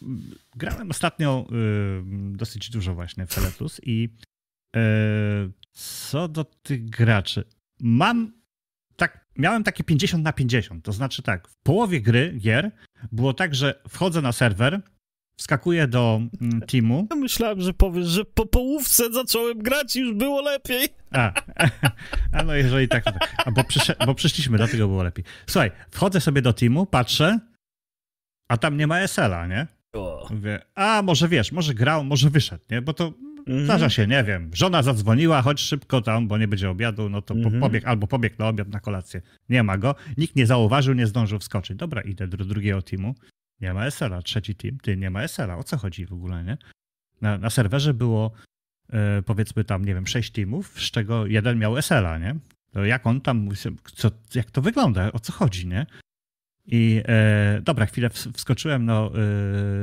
[0.55, 2.01] grałem ostatnio y,
[2.37, 4.09] dosyć dużo właśnie w Teletus i
[4.75, 4.79] y,
[5.71, 7.43] co do tych graczy,
[7.81, 8.39] mam
[8.95, 12.71] tak, miałem takie 50 na 50, to znaczy tak, w połowie gry, gier,
[13.11, 14.81] było tak, że wchodzę na serwer,
[15.39, 20.13] wskakuję do mm, teamu, Ja myślałem, że powiesz, że po połówce zacząłem grać i już
[20.13, 20.87] było lepiej.
[21.11, 21.31] A,
[22.37, 23.35] a no jeżeli tak, to tak.
[23.45, 25.25] A bo, przysze, bo przyszliśmy, dlatego było lepiej.
[25.47, 27.39] Słuchaj, wchodzę sobie do teamu, patrzę,
[28.49, 29.67] a tam nie ma SL-a, nie?
[30.29, 32.81] Mówię, a może wiesz, może grał, może wyszedł, nie?
[32.81, 33.65] Bo to Mhm.
[33.65, 34.51] zdarza się, nie wiem.
[34.53, 37.61] Żona zadzwoniła, chodź szybko tam, bo nie będzie obiadu, no to po, Mhm.
[37.61, 39.21] pobieg, albo pobiegł na obiad, na kolację.
[39.49, 39.95] Nie ma go.
[40.17, 41.77] Nikt nie zauważył, nie zdążył wskoczyć.
[41.77, 43.15] Dobra, idę do drugiego teamu.
[43.61, 44.21] Nie ma SL-a.
[44.21, 45.57] Trzeci team, ty, nie ma SL-a.
[45.57, 46.57] O co chodzi w ogóle, nie?
[47.21, 48.31] Na, na serwerze było
[48.89, 52.35] e, powiedzmy tam, nie wiem, sześć teamów, z czego jeden miał SL-a, nie?
[52.71, 53.49] To jak on tam,
[53.95, 55.85] co, jak to wygląda, o co chodzi, nie?
[56.65, 59.11] I e, dobra, chwilę ws- wskoczyłem no,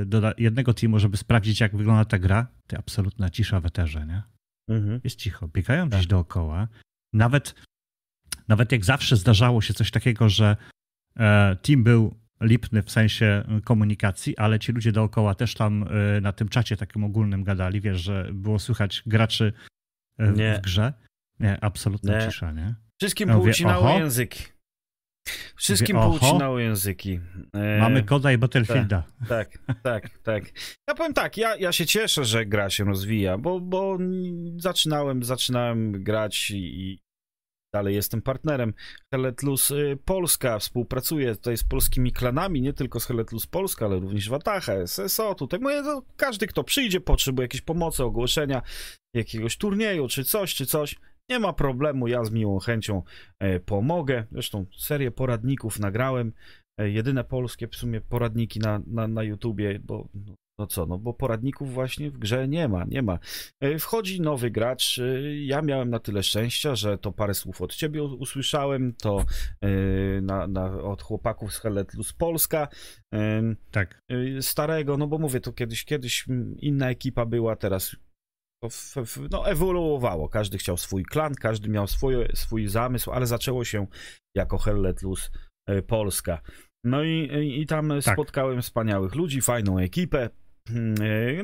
[0.02, 2.46] e, do jednego teamu, żeby sprawdzić, jak wygląda ta gra.
[2.66, 4.22] To absolutna cisza w eterze, nie?
[4.68, 5.00] Mhm.
[5.04, 6.10] Jest cicho, biegają gdzieś Tak.
[6.10, 6.68] dookoła.
[7.12, 7.54] Nawet,
[8.48, 10.56] nawet jak zawsze zdarzało się coś takiego, że
[11.16, 15.82] e, team był lipny w sensie komunikacji, ale ci ludzie dookoła też tam
[16.16, 19.52] e, na tym czacie takim ogólnym gadali, wiesz, że było słychać graczy
[20.18, 20.54] e, w, Nie.
[20.54, 20.92] w grze.
[21.40, 22.26] Nie, absolutna Nie.
[22.26, 22.74] cisza, nie?
[23.00, 23.28] Wszystkim
[23.60, 23.98] Ja oho.
[23.98, 24.44] języki.
[25.56, 27.20] Wszystkim poucinały języki.
[27.54, 29.02] E, Mamy koda i Battlefielda.
[29.28, 30.44] Tak, tak, tak.
[30.88, 33.98] Ja powiem tak, ja, ja się cieszę, że gra się rozwija, bo, bo
[34.56, 36.98] zaczynałem, zaczynałem grać i
[37.76, 38.74] dalej jestem partnerem.
[39.14, 44.28] Heletlus y, Polska współpracuje tutaj z polskimi klanami, nie tylko z Heletlus Polska, ale również
[44.28, 45.34] Wataha, SSO.
[45.34, 48.62] Tutaj mówię, to każdy, kto przyjdzie, potrzebuje jakiejś pomocy, ogłoszenia,
[49.14, 50.96] jakiegoś turnieju, czy coś, czy coś.
[51.30, 53.02] Nie ma problemu, ja z miłą chęcią
[53.40, 54.24] e, pomogę.
[54.32, 56.32] Zresztą serię poradników nagrałem.
[56.80, 60.08] E, Jedyne polskie w sumie poradniki na, na, na YouTubie, bo
[60.58, 63.18] no, co, no bo poradników właśnie w grze nie ma, nie ma.
[63.60, 67.74] E, Wchodzi nowy gracz, e, ja miałem na tyle szczęścia, że to parę słów od
[67.74, 69.24] ciebie usłyszałem, to
[69.60, 69.68] e,
[70.20, 72.68] na, na, od chłopaków z Helletlus Polska,
[73.70, 74.02] Tak.
[74.40, 76.26] starego, no bo mówię, to kiedyś, kiedyś
[76.58, 77.96] inna ekipa była, teraz
[79.30, 80.28] no, ewoluowało.
[80.28, 83.86] Każdy chciał swój klan, każdy miał swój, swój zamysł, ale zaczęło się
[84.36, 85.30] jako Helletlus
[85.86, 86.40] Polska.
[86.84, 88.14] No i, i tam Tak.
[88.14, 90.30] spotkałem wspaniałych ludzi, fajną ekipę,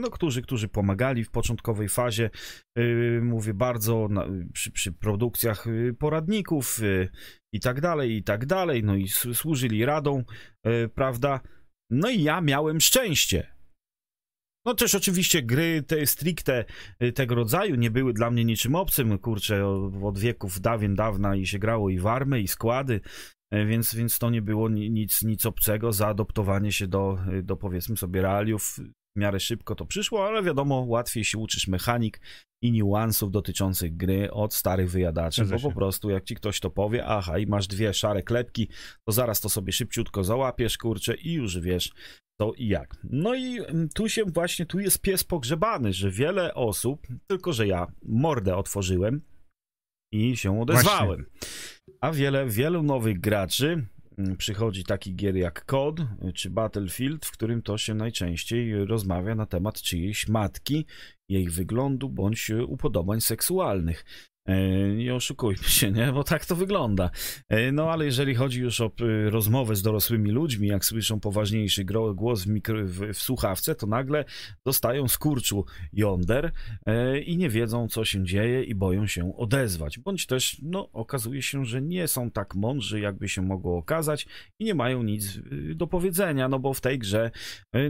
[0.00, 2.30] no, którzy, którzy pomagali w początkowej fazie,
[2.78, 2.82] e,
[3.20, 7.08] mówię bardzo, na, przy, przy produkcjach e, poradników e,
[7.54, 10.24] i tak dalej, i tak dalej, no i służyli radą,
[10.66, 11.40] e, prawda?
[11.90, 13.52] No i ja miałem szczęście.
[14.66, 16.64] No też oczywiście gry te stricte
[17.14, 19.66] tego rodzaju nie były dla mnie niczym obcym, kurczę,
[20.02, 23.00] od, wieków dawien dawna i się grało i w army, i składy,
[23.52, 28.22] więc, więc to nie było ni- nic, nic obcego, zaadoptowanie się do, do powiedzmy sobie
[28.22, 28.78] realiów
[29.16, 32.20] w miarę szybko to przyszło, ale wiadomo, łatwiej się uczysz mechanik
[32.62, 37.06] i niuansów dotyczących gry od starych wyjadaczy, bo po prostu jak ci ktoś to powie,
[37.06, 38.68] aha, i masz dwie szare klepki,
[39.04, 41.92] to zaraz to sobie szybciutko załapiesz, kurczę, i już wiesz,
[42.40, 42.96] to i jak.
[43.04, 47.66] No i mm, tu się właśnie, tu jest pies pogrzebany, że wiele osób, tylko że
[47.66, 49.22] ja mordę otworzyłem
[50.12, 51.26] i się odezwałem.
[52.00, 53.86] A wiele, wielu nowych graczy
[54.38, 56.00] przychodzi taki gier jak COD
[56.34, 60.86] czy Battlefield, w którym to się najczęściej rozmawia na temat czyjejś matki,
[61.28, 64.04] jej wyglądu bądź upodobań seksualnych.
[64.46, 66.12] E, Nie oszukujmy się, nie?
[66.12, 67.10] Bo tak to wygląda.
[67.48, 71.84] E, No ale jeżeli chodzi już o y, rozmowę z dorosłymi ludźmi, jak słyszą poważniejszy
[72.14, 74.24] głos w, mikro, w, w słuchawce, to nagle
[74.66, 76.52] dostają skurczu jąder
[76.86, 79.98] e, i nie wiedzą, co się dzieje i boją się odezwać.
[79.98, 84.26] Bądź też, no, okazuje się, że nie są tak mądrzy, jakby się mogło okazać
[84.58, 85.38] i nie mają nic
[85.74, 87.30] do powiedzenia, no bo w tej grze,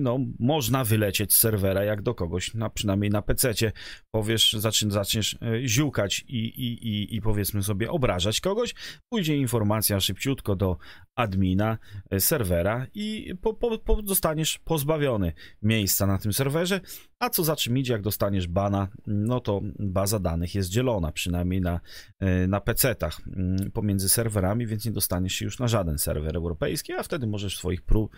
[0.01, 3.73] no, można wylecieć z serwera, jak do kogoś, na, przynajmniej na pececie,
[4.15, 8.75] powiesz, zaczniesz e, ziukać i, i, i, i powiedzmy sobie obrażać kogoś,
[9.09, 10.77] pójdzie informacja szybciutko do
[11.15, 11.79] admina
[12.11, 15.33] e, serwera i po, po, po zostaniesz pozbawiony
[15.63, 16.81] miejsca na tym serwerze,
[17.19, 21.61] a co za czym idzie, jak dostaniesz bana, no to baza danych jest dzielona, przynajmniej
[21.61, 21.81] na,
[22.21, 26.93] e, na PC-tach mm, pomiędzy serwerami, więc nie dostaniesz się już na żaden serwer europejski,
[26.93, 28.09] a wtedy możesz swoich pró-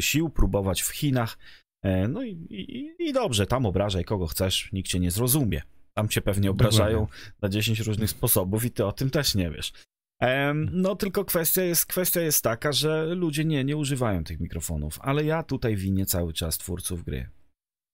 [0.00, 1.38] sił próbować w Chinach,
[1.84, 5.62] E, No i, i, i dobrze, tam obrażaj kogo chcesz, nikt cię nie zrozumie.
[5.96, 7.06] Tam cię pewnie obrażają
[7.42, 9.72] na 10 różnych sposobów i ty o tym też nie wiesz.
[10.72, 15.24] No tylko kwestia jest, kwestia jest taka, że ludzie nie, nie używają tych mikrofonów, ale
[15.24, 17.30] ja tutaj winię cały czas twórców gry.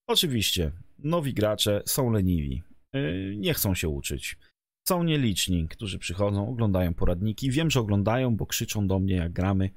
[0.09, 2.63] Oczywiście, nowi gracze są leniwi,
[2.97, 4.39] y, nie chcą się uczyć.
[4.89, 7.51] Są nieliczni, którzy przychodzą, oglądają poradniki.
[7.51, 9.71] Wiem, że oglądają, bo krzyczą do mnie, jak gramy.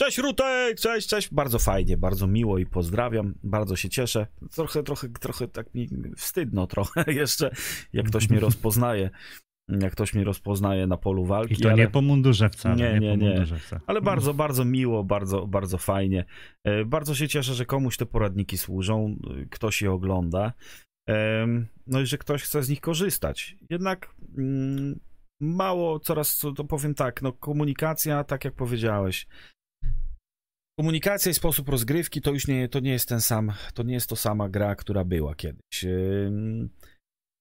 [0.00, 1.28] Cześć Rutek, cześć, cześć.
[1.34, 3.34] Bardzo fajnie, bardzo miło i pozdrawiam.
[3.42, 4.26] Bardzo się cieszę.
[4.54, 7.50] Trochę, trochę, trochę tak mi wstydno trochę jeszcze,
[7.92, 9.10] jak ktoś mnie rozpoznaje.
[9.68, 11.54] Jak ktoś mnie rozpoznaje na polu walki.
[11.54, 11.78] I to ale...
[11.78, 12.76] nie po mundurze wcale.
[12.76, 13.44] Nie, Nie, nie.
[13.86, 16.24] Ale bardzo, bardzo miło, bardzo, bardzo fajnie.
[16.64, 20.52] E, Bardzo się cieszę, że komuś te poradniki służą, e, ktoś je ogląda.
[21.08, 23.56] Em, No i że ktoś chce z nich korzystać.
[23.70, 25.00] Jednak mm,
[25.40, 29.26] mało, coraz, co- to powiem tak, no komunikacja, tak jak powiedziałeś,
[30.78, 34.08] komunikacja i sposób rozgrywki to już nie, to nie jest ten sam, to nie jest
[34.08, 35.84] to sama gra, która była kiedyś.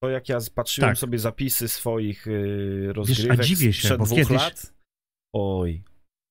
[0.04, 0.98] To jak ja patrzyłem Tak.
[0.98, 4.72] sobie zapisy swoich e, rozgrywek dziwię się, sprzed bo dwóch kiedyś- ej,
[5.36, 5.84] oj,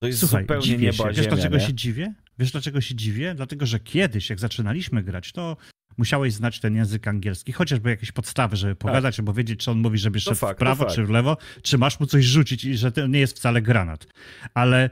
[0.02, 1.12] to jest Słuchaj, zupełnie dziwię nieba się.
[1.12, 1.66] Wiesz, dlaczego nie?
[1.66, 2.14] się dziwię?
[2.38, 3.34] Wiesz, dlaczego się dziwię?
[3.34, 5.56] Dlatego, że kiedyś, jak zaczynaliśmy grać, to
[5.98, 9.98] musiałeś znać ten język angielski, chociażby jakieś podstawy, żeby pogadać, albo wiedzieć, czy on mówi,
[9.98, 12.92] żeby szedł fakt, w prawo, czy w lewo, czy masz mu coś rzucić i że
[12.92, 14.06] to nie jest wcale granat.
[14.54, 14.90] Ale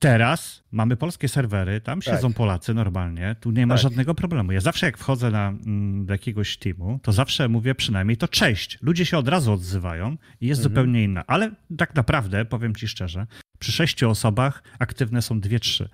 [0.00, 2.14] teraz mamy polskie serwery, tam Tak.
[2.14, 3.82] siedzą Polacy normalnie, tu nie ma Tak.
[3.82, 4.52] żadnego problemu.
[4.52, 8.78] Ja zawsze jak wchodzę na, mm, do jakiegoś teamu, to zawsze mówię przynajmniej to cześć.
[8.82, 10.74] Ludzie się od razu odzywają i jest Mhm.
[10.74, 11.24] zupełnie inna.
[11.26, 13.26] Ale tak naprawdę, powiem ci szczerze,
[13.58, 15.88] przy sześciu osobach aktywne są dwie, trzy.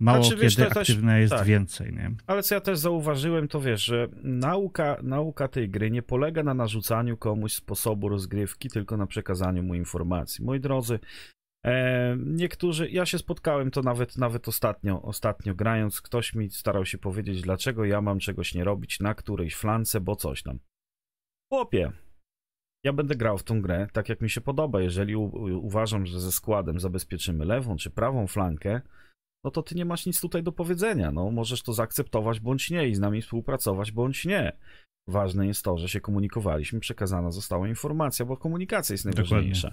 [0.00, 1.44] Mało Znaczy, wiesz, kiedy też- aktywne jest tak.
[1.46, 2.10] więcej, nie?
[2.26, 6.54] Ale co ja też zauważyłem, to wiesz, że nauka, nauka tej gry nie polega na
[6.54, 10.44] narzucaniu komuś sposobu rozgrywki, tylko na przekazaniu mu informacji.
[10.44, 10.98] Moi drodzy,
[12.16, 17.42] niektórzy, ja się spotkałem to nawet, nawet ostatnio, ostatnio grając, ktoś mi starał się powiedzieć,
[17.42, 20.58] dlaczego ja mam czegoś nie robić na którejś flance, bo coś tam.
[21.52, 21.92] Chłopie,
[22.84, 24.80] ja będę grał w tą grę tak, jak mi się podoba.
[24.80, 28.80] Jeżeli u, u, uważam, że ze składem zabezpieczymy lewą czy prawą flankę,
[29.44, 31.12] no to ty nie masz nic tutaj do powiedzenia.
[31.12, 34.52] No, możesz to zaakceptować bądź nie i z nami współpracować bądź nie.
[35.08, 39.30] Ważne jest to, że się komunikowaliśmy, przekazana została informacja, bo komunikacja jest Dokładnie.
[39.30, 39.72] najważniejsza.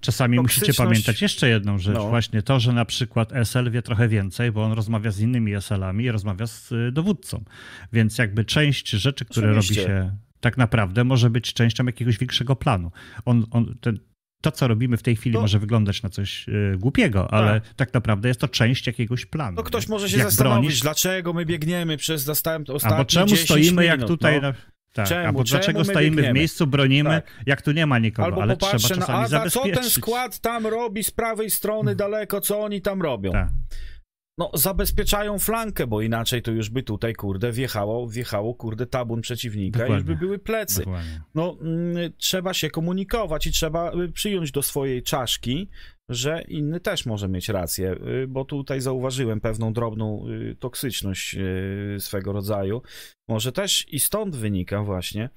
[0.00, 0.68] Czasami toksyczność...
[0.68, 2.08] musicie pamiętać jeszcze jedną rzecz, no.
[2.08, 6.04] właśnie to, że na przykład SL wie trochę więcej, bo on rozmawia z innymi SL-ami
[6.04, 7.44] i rozmawia z y, dowódcą.
[7.92, 9.82] Więc jakby część rzeczy, które Oczywiście.
[9.82, 12.90] robi się tak naprawdę, może być częścią jakiegoś większego planu.
[13.24, 13.98] On, on, ten,
[14.40, 17.74] to, co robimy w tej chwili, może wyglądać na coś y, głupiego, ale tak.
[17.76, 17.94] tak.
[17.94, 19.56] naprawdę jest to część jakiegoś planu.
[19.56, 20.80] No ktoś może się jak zastanowić, bronisz...
[20.80, 24.40] dlaczego my biegniemy przez ostatnie Albo czemu stoimy, jak tutaj...
[24.40, 24.48] No.
[24.48, 24.54] Na...
[24.92, 26.32] Tak, czemu, albo dlaczego stoimy biegniemy?
[26.32, 27.42] w miejscu, bronimy, tak.
[27.46, 29.74] jak tu nie ma nikogo, albo ale trzeba czasami na, a, zabezpieczyć.
[29.74, 33.32] co ten skład tam robi z prawej strony daleko, co oni tam robią?
[33.32, 33.48] Tak
[34.40, 39.78] no, zabezpieczają flankę, bo inaczej to już by tutaj, kurde, wjechało, wjechało kurde, tabun przeciwnika
[39.78, 39.94] Dokładnie.
[39.94, 40.78] i już by były plecy.
[40.78, 41.20] Dokładnie.
[41.34, 45.68] No, mm, trzeba się komunikować i trzeba y, przyjąć do swojej czaszki,
[46.08, 51.36] że inny też może mieć rację, y, bo tutaj zauważyłem pewną drobną y, toksyczność
[51.98, 52.82] swego rodzaju.
[53.28, 55.28] Może też i stąd wynika właśnie,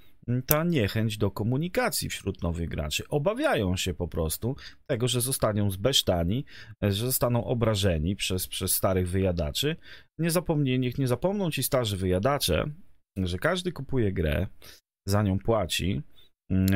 [0.45, 3.07] ta niechęć do komunikacji wśród nowych graczy.
[3.09, 4.55] Obawiają się po prostu
[4.85, 6.45] tego, że zostaną zbesztani,
[6.81, 9.75] że zostaną obrażeni przez, przez starych wyjadaczy.
[10.17, 12.65] Nie zapomnij, niech nie zapomną ci starzy wyjadacze,
[13.17, 14.47] że każdy kupuje grę,
[15.07, 16.01] za nią płaci
[16.51, 16.69] mm,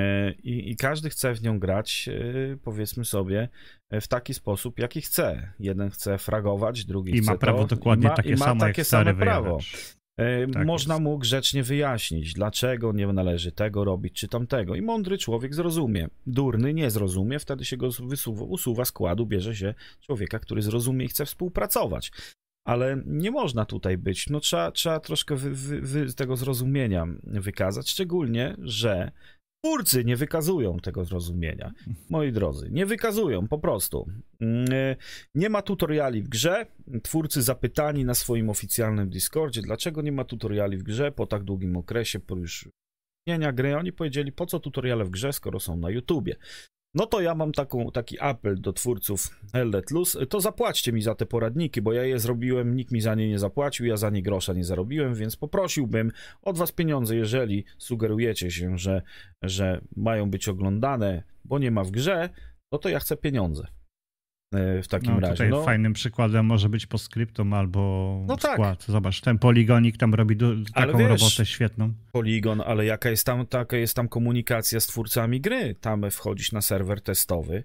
[0.44, 3.50] i, i każdy chce w nią grać, e, powiedzmy sobie,
[3.92, 5.54] w taki sposób, jaki chce.
[5.60, 8.46] Jeden chce fragować, drugi I chce ma prawo to, dokładnie i ma, takie i ma
[8.46, 9.58] samo takie same prawo.
[9.58, 9.97] Wyjadacz.
[10.18, 11.04] E, tak Można jest.
[11.04, 14.76] mu grzecznie wyjaśnić, dlaczego nie należy tego robić czy tamtego.
[14.76, 16.08] I mądry człowiek zrozumie.
[16.28, 21.08] Durny nie zrozumie, wtedy się go wysuwa, usuwa składu, bierze się człowieka, który zrozumie i
[21.08, 22.12] chce współpracować.
[22.66, 24.30] Ale nie można tutaj być.
[24.30, 29.12] No, trzeba, trzeba troszkę wy, wy, wy tego zrozumienia wykazać, szczególnie, że
[29.62, 31.72] Twórcy nie wykazują tego zrozumienia,
[32.10, 32.70] moi drodzy.
[32.72, 34.08] Nie wykazują, po prostu.
[34.42, 34.96] Mm, e,
[35.36, 36.66] nie ma tutoriali w grze.
[37.04, 41.78] Twórcy zapytani na swoim oficjalnym Discordzie, dlaczego nie ma tutoriali w grze po tak długim
[41.78, 42.70] okresie, po już
[43.28, 43.78] istnienia gry.
[43.78, 46.36] Oni powiedzieli, po co tutoriale w grze, skoro są na YouTubie.
[46.98, 51.16] No to ja mam taką, taki apel do twórców Let Loose, to zapłaćcie mi za
[51.16, 54.24] te poradniki, bo ja je zrobiłem, nikt mi za nie nie zapłacił, ja za nie
[54.24, 59.02] grosza nie zarobiłem, więc poprosiłbym od was pieniądze, jeżeli sugerujecie się, że,
[59.42, 62.30] że mają być oglądane, bo nie ma w grze,
[62.72, 63.68] no to ja chcę pieniądze.
[64.54, 65.34] E, w takim no, razie.
[65.34, 65.64] Tutaj no.
[65.64, 68.54] fajnym przykładem może być postscriptum albo no tak.
[68.54, 68.86] skład.
[68.88, 70.38] Zobacz, ten poligonik tam robi
[70.74, 71.94] taką wiesz, robotę świetną.
[72.12, 75.76] Poligon, ale jaka jest tam, taka jest tam komunikacja z twórcami gry?
[75.82, 77.64] Tam wchodzisz na serwer testowy,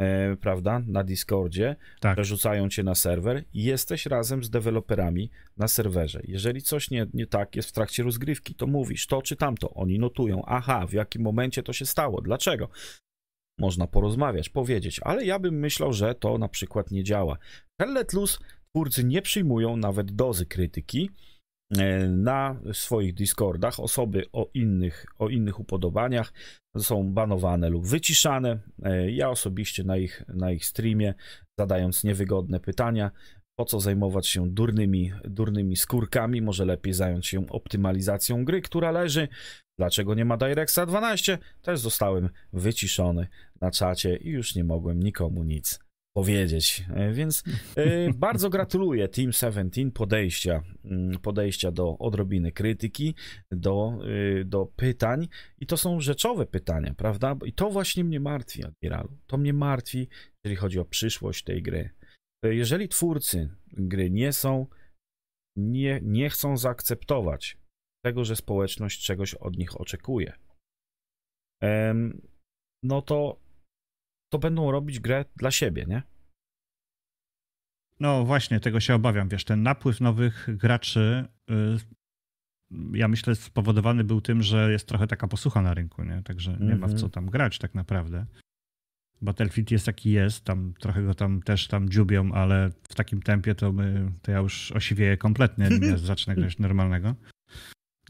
[0.00, 2.16] e, prawda, na Discordzie, tak.
[2.16, 6.20] przerzucają cię na serwer i jesteś razem z deweloperami na serwerze.
[6.24, 9.74] Jeżeli coś nie, nie tak jest w trakcie rozgrywki, to mówisz to czy tamto.
[9.74, 12.68] Oni notują, aha, w jakim momencie to się stało, dlaczego?
[13.62, 17.38] Można porozmawiać, powiedzieć, ale ja bym myślał, że to na przykład nie działa.
[17.80, 18.40] Hellet Luz
[18.70, 21.10] twórcy nie przyjmują nawet dozy krytyki
[21.76, 23.80] e, na swoich Discordach.
[23.80, 26.32] Osoby o innych, o innych upodobaniach
[26.78, 28.58] są banowane lub wyciszane.
[28.82, 31.14] E, ja osobiście na ich, na ich streamie,
[31.60, 33.10] zadając niewygodne pytania,
[33.58, 36.42] po co zajmować się durnymi, durnymi skórkami?
[36.42, 39.28] Może lepiej zająć się optymalizacją gry, która leży
[39.78, 41.38] Dlaczego nie ma DirectSa 12?
[41.62, 43.26] Też zostałem wyciszony
[43.62, 45.78] na czacie i już nie mogłem nikomu nic
[46.16, 46.84] powiedzieć.
[46.94, 47.44] E, więc
[47.78, 50.62] y, bardzo gratuluję Team 17 podejścia,
[51.14, 53.14] y, podejścia do odrobiny krytyki,
[53.50, 53.98] do,
[54.40, 57.36] y, do pytań i to są rzeczowe pytania, prawda?
[57.44, 59.18] I to właśnie mnie martwi, Admiralu.
[59.26, 60.08] To mnie martwi,
[60.44, 61.90] jeżeli chodzi o przyszłość tej gry.
[62.44, 64.66] Jeżeli twórcy gry nie są,
[65.56, 67.58] nie, nie chcą zaakceptować
[68.04, 70.32] tego, że społeczność czegoś od nich oczekuje.
[72.82, 73.40] No to,
[74.32, 76.02] to będą robić grę dla siebie, nie?
[78.00, 79.28] No właśnie, tego się obawiam.
[79.28, 81.54] Wiesz, ten napływ nowych graczy, y,
[82.92, 86.22] ja myślę, spowodowany był tym, że jest trochę taka posłucha na rynku, nie?
[86.22, 86.80] Także nie mm -hmm.
[86.80, 87.10] ma w co mhm.
[87.10, 88.26] tam grać tak naprawdę.
[89.22, 93.54] Battlefield jest jaki jest, tam trochę go tam też tam dziubią, ale w takim tempie
[93.54, 97.14] to, my, to ja już osiwieję kompletnie, nim zacznę grać normalnego.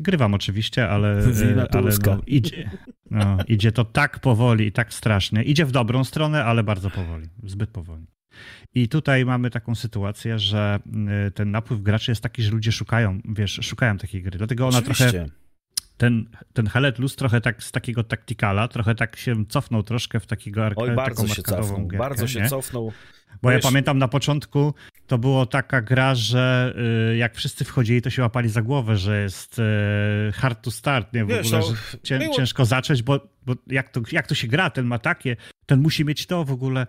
[0.01, 1.23] Grywam oczywiście, ale,
[1.71, 2.71] ale no, idzie,
[3.11, 5.43] no, idzie to tak powoli i tak strasznie.
[5.43, 8.07] Idzie w dobrą stronę, ale bardzo powoli, zbyt powoli.
[8.75, 10.81] I tutaj mamy taką sytuację, że
[11.27, 14.39] y, ten napływ graczy jest taki, że ludzie szukają, wiesz, szukają takiej gry.
[14.39, 15.11] Dlatego ona oczywiście.
[15.11, 15.42] trochę
[16.03, 20.27] ten, ten Hellet Luz trochę tak z takiego taktikala, trochę tak się cofnął troszkę w
[20.27, 22.49] takiego arka, Oj, bardzo się cofnął, gierkę, bardzo się nie?
[22.49, 22.93] cofnął.
[23.43, 23.65] Bo Wiesz...
[23.65, 24.75] ja pamiętam na początku
[25.07, 26.75] to było taka gra, że
[27.13, 29.63] y, jak wszyscy wchodzili, to się łapali za głowę, że jest y,
[30.33, 31.25] hard to start, nie?
[31.25, 32.37] W Wiesz, ogóle, no, że cię, było...
[32.37, 35.37] ciężko zacząć, bo, bo jak, to, jak to się gra, ten ma takie,
[35.67, 36.87] ten musi mieć to w ogóle.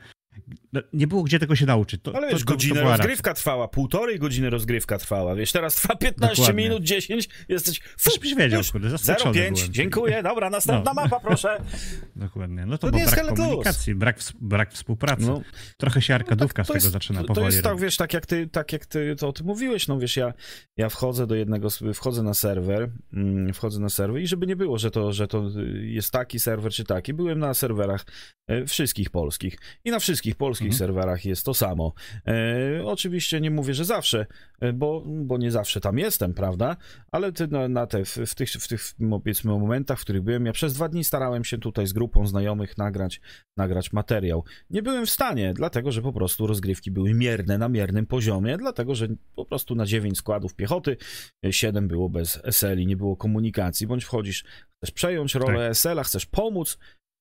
[0.73, 2.01] No, nie było gdzie tego się nauczyć.
[2.01, 3.33] To, Ale wiesz, to, to, godzinę to rozgrywka racja.
[3.41, 6.63] trwała, półtorej godziny rozgrywka trwała, wiesz, teraz trwa 15 Dokładnie.
[6.63, 7.81] minut, 10, jesteś...
[7.99, 11.01] Fu, byś wiedział, kurde, 0,5, dziękuję, dobra, następna no.
[11.01, 11.61] mapa, proszę.
[12.15, 12.65] dokładnie.
[12.65, 15.25] No to, To brak komunikacji, brak, brak współpracy.
[15.25, 15.41] No,
[15.77, 18.25] Trochę się arkadówka tak, z tego jest- zaczyna powoli To jest tak, wiesz, tak jak
[18.25, 20.33] ty, tak jak ty to o tym mówiłeś, no wiesz, ja,
[20.77, 24.77] ja wchodzę do jednego, wchodzę na serwer, mm, wchodzę na serwer i żeby nie było,
[24.77, 25.49] że to, że to
[25.81, 28.05] jest taki serwer czy taki, byłem na serwerach
[28.47, 30.77] e, wszystkich polskich i na wszystkich polskich Mhm.
[30.77, 31.93] serwerach jest to samo.
[32.27, 34.25] E, oczywiście nie mówię, że zawsze,
[34.59, 36.77] e, bo, bo nie zawsze tam jestem, prawda,
[37.11, 40.45] ale ty na, na te, w, w tych, w tych powiedzmy momentach, w których byłem,
[40.45, 43.21] ja przez dwa dni starałem się tutaj z grupą znajomych nagrać,
[43.57, 44.43] nagrać materiał.
[44.69, 48.95] Nie byłem w stanie, dlatego że po prostu rozgrywki były mierne na miernym poziomie, dlatego
[48.95, 50.97] że po prostu na 9 składów piechoty
[51.51, 54.43] 7 było bez SL-i, nie było komunikacji, bądź wchodzisz,
[54.77, 56.77] chcesz przejąć rolę SL-a, chcesz pomóc,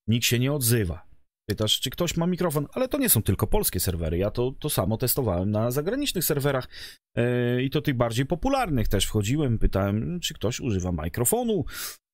[0.08, 1.11] nikt się nie odzywa.
[1.52, 4.18] Pytasz, czy ktoś ma mikrofon, ale to nie są tylko polskie serwery.
[4.18, 6.68] Ja to, to samo testowałem na zagranicznych serwerach
[7.16, 11.64] e, i to tych bardziej popularnych też wchodziłem, pytałem, czy ktoś używa mikrofonu.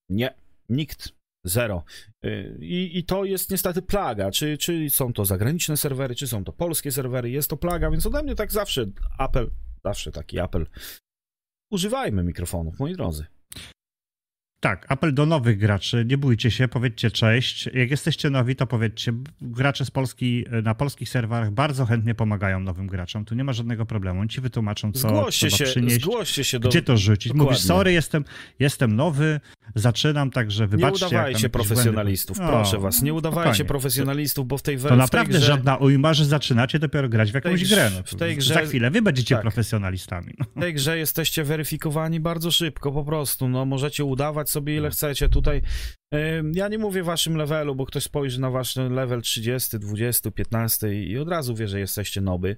[0.08, 0.34] Nie,
[0.68, 1.12] nikt.
[1.44, 1.84] Zero.
[2.24, 4.30] Y, I, I to jest niestety plaga.
[4.30, 8.06] Czy, czy są to zagraniczne serwery, czy są to polskie serwery, jest to plaga, więc
[8.06, 8.86] ode mnie tak zawsze
[9.18, 9.50] apel,
[9.84, 10.66] zawsze taki apel.
[11.70, 13.26] Używajmy mikrofonów, moi drodzy.
[14.60, 16.04] Tak, apel do nowych graczy.
[16.08, 17.68] Nie bójcie się, powiedzcie cześć.
[17.74, 19.12] Jak jesteście nowi, to powiedzcie.
[19.40, 23.24] Gracze z Polski na polskich serwerach bardzo chętnie pomagają nowym graczom.
[23.24, 24.20] Tu nie ma żadnego problemu.
[24.20, 26.00] Oni ci wytłumaczą, co Zgłoście trzeba się, przynieść.
[26.02, 26.68] zgłoście się do...
[26.68, 27.32] Gdzie to rzucić?
[27.32, 27.50] Dokładnie.
[27.50, 28.24] Mówisz, sorry, jestem,
[28.58, 29.40] jestem nowy,
[29.74, 31.00] zaczynam, także Nie wybaczcie.
[31.00, 33.68] tam udawajcie profesjonalistów, błędy- proszę was, nie udawajcie spokojnie.
[33.68, 35.46] profesjonalistów, bo w tej To wersji naprawdę grze...
[35.46, 37.90] żadna ujma, że zaczynacie dopiero grać w jakąś tej grę.
[37.96, 39.42] No, w tej grze- Za chwilę wy będziecie tak.
[39.42, 40.34] profesjonalistami.
[40.38, 40.46] No.
[40.56, 43.48] W tej grze jesteście weryfikowani bardzo szybko, po prostu.
[43.48, 45.62] No, możecie udawać sobie ile chcecie tutaj.
[46.54, 51.18] Ja nie mówię waszym levelu, bo ktoś spojrzy na wasz level 30, 20, 15 i
[51.18, 52.56] od razu wie, że jesteście noby.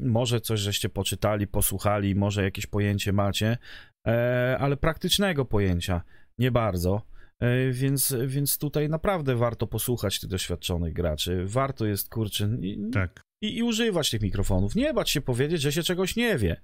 [0.00, 3.58] Może coś żeście poczytali, posłuchali, może jakieś pojęcie macie,
[4.06, 6.02] e, ale praktycznego pojęcia
[6.38, 7.02] nie bardzo.
[7.42, 11.42] E, Więc, więc tutaj naprawdę warto posłuchać tych doświadczonych graczy.
[11.46, 13.20] Warto jest, kurczę, i- Tak.
[13.42, 14.74] i, i używać tych mikrofonów.
[14.74, 16.60] Nie bać się powiedzieć, że się czegoś nie wie.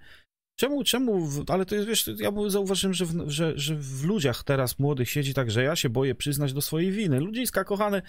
[0.57, 4.79] Czemu, czemu, ale to jest, wiesz, ja zauważyłem, że w, że, że w ludziach teraz
[4.79, 7.21] młodych siedzi tak, że ja się boję przyznać do swojej winy.
[7.21, 8.03] Ludziska kochane,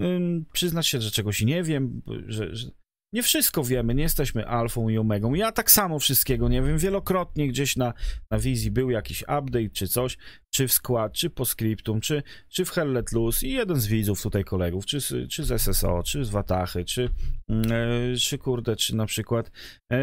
[0.00, 2.70] ym, przyznać się, że czegoś nie wiem, że, że
[3.14, 5.34] nie wszystko wiemy, nie jesteśmy alfą i omegą.
[5.34, 6.78] Ja tak samo wszystkiego nie wiem.
[6.78, 7.92] Wielokrotnie gdzieś na,
[8.30, 10.18] na wizji był jakiś update czy coś,
[10.50, 13.86] czy w skład, czy po scriptum, czy, czy w Hell Let Loose i jeden z
[13.86, 17.08] widzów tutaj kolegów, czy czy z SSO, czy z Watachy, czy,
[17.50, 19.96] e, czy kurde, czy na przykład e,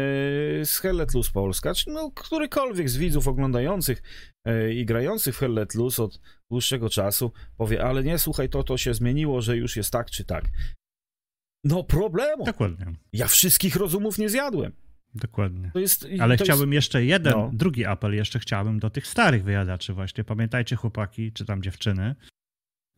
[0.64, 4.02] z Hell Let Loose Polska, czy no którykolwiek z widzów oglądających
[4.46, 8.64] e, i grających w Hell Let Loose od dłuższego czasu powie, ale nie, słuchaj, to
[8.64, 10.44] to się zmieniło, że już jest tak czy tak.
[11.64, 12.44] No problemu.
[12.44, 12.86] Dokładnie.
[13.12, 14.72] Ja wszystkich rozumów nie zjadłem.
[15.14, 15.70] Dokładnie.
[15.72, 17.50] To jest, Ale to chciałbym jeszcze jeden, No.
[17.52, 20.24] drugi apel jeszcze chciałbym do tych starych wyjadaczy właśnie.
[20.24, 22.14] Pamiętajcie chłopaki, czy tam dziewczyny.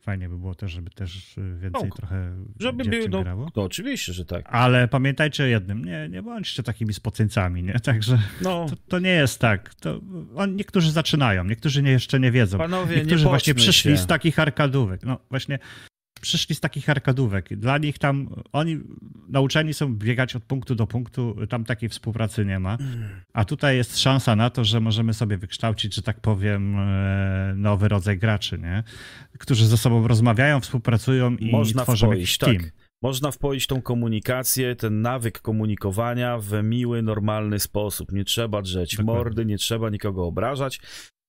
[0.01, 3.49] Fajnie by było też, żeby też y, więcej No, trochę Żeby dziewczyn był, no, grało.
[3.55, 4.45] no oczywiście, że tak.
[4.49, 7.73] Ale pamiętajcie o jednym, nie, nie bądźcie takimi spoceńcami, nie?
[7.89, 9.75] Także No, to, to nie jest tak.
[9.75, 10.01] To,
[10.35, 12.57] on, niektórzy zaczynają, niektórzy nie, jeszcze nie wiedzą.
[12.57, 13.97] panowie, Niektórzy nie właśnie przyszli się.
[13.97, 15.03] z takich arkadówek.
[15.03, 15.59] No właśnie
[16.21, 17.57] przyszli z takich arkadówek.
[17.57, 18.79] Dla nich tam, oni
[19.29, 22.77] nauczeni są biegać od punktu do punktu, tam takiej współpracy nie ma.
[23.33, 27.87] A tutaj jest szansa na to, że możemy sobie wykształcić, że tak powiem, e, nowy
[27.87, 28.83] rodzaj graczy, nie?
[29.39, 32.49] Którzy ze sobą rozmawiają, współpracują i Można tworzą wpoić, jakiś tak.
[32.49, 32.71] team.
[33.01, 38.11] Można wpoić tą komunikację, ten nawyk komunikowania w miły, normalny sposób.
[38.11, 39.17] Nie trzeba drzeć Dokładnie.
[39.17, 40.81] mordy, nie trzeba nikogo obrażać.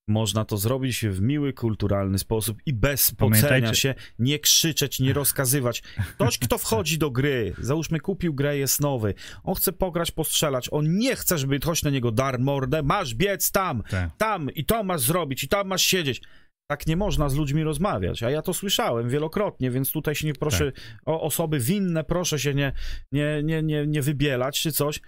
[0.09, 5.83] Można to zrobić w miły, kulturalny sposób i bez Pamiętajcie- się, nie krzyczeć, nie rozkazywać.
[6.15, 10.99] Ktoś, kto wchodzi do gry, załóżmy kupił grę, jest nowy, on chce pograć, postrzelać, on
[10.99, 14.17] nie chce, żeby ktoś na niego dar mordę, masz biec tam, Tak.
[14.17, 16.23] tam i to masz zrobić i tam masz siedzieć.
[16.71, 20.35] Tak nie można z ludźmi rozmawiać, a ja to słyszałem wielokrotnie, więc tutaj się nie
[20.35, 20.73] proszę
[21.07, 22.73] o osoby winne, proszę się nie,
[23.13, 25.01] nie, nie, nie, nie wybielać czy coś.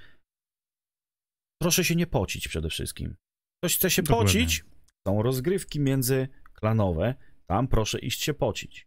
[1.62, 3.16] Proszę się nie pocić przede wszystkim.
[3.62, 4.24] Ktoś chce się Dokładnie.
[4.26, 4.64] pocić,
[5.08, 7.14] są rozgrywki międzyklanowe,
[7.46, 8.86] tam proszę iść się pocić.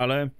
[0.00, 0.30] Ale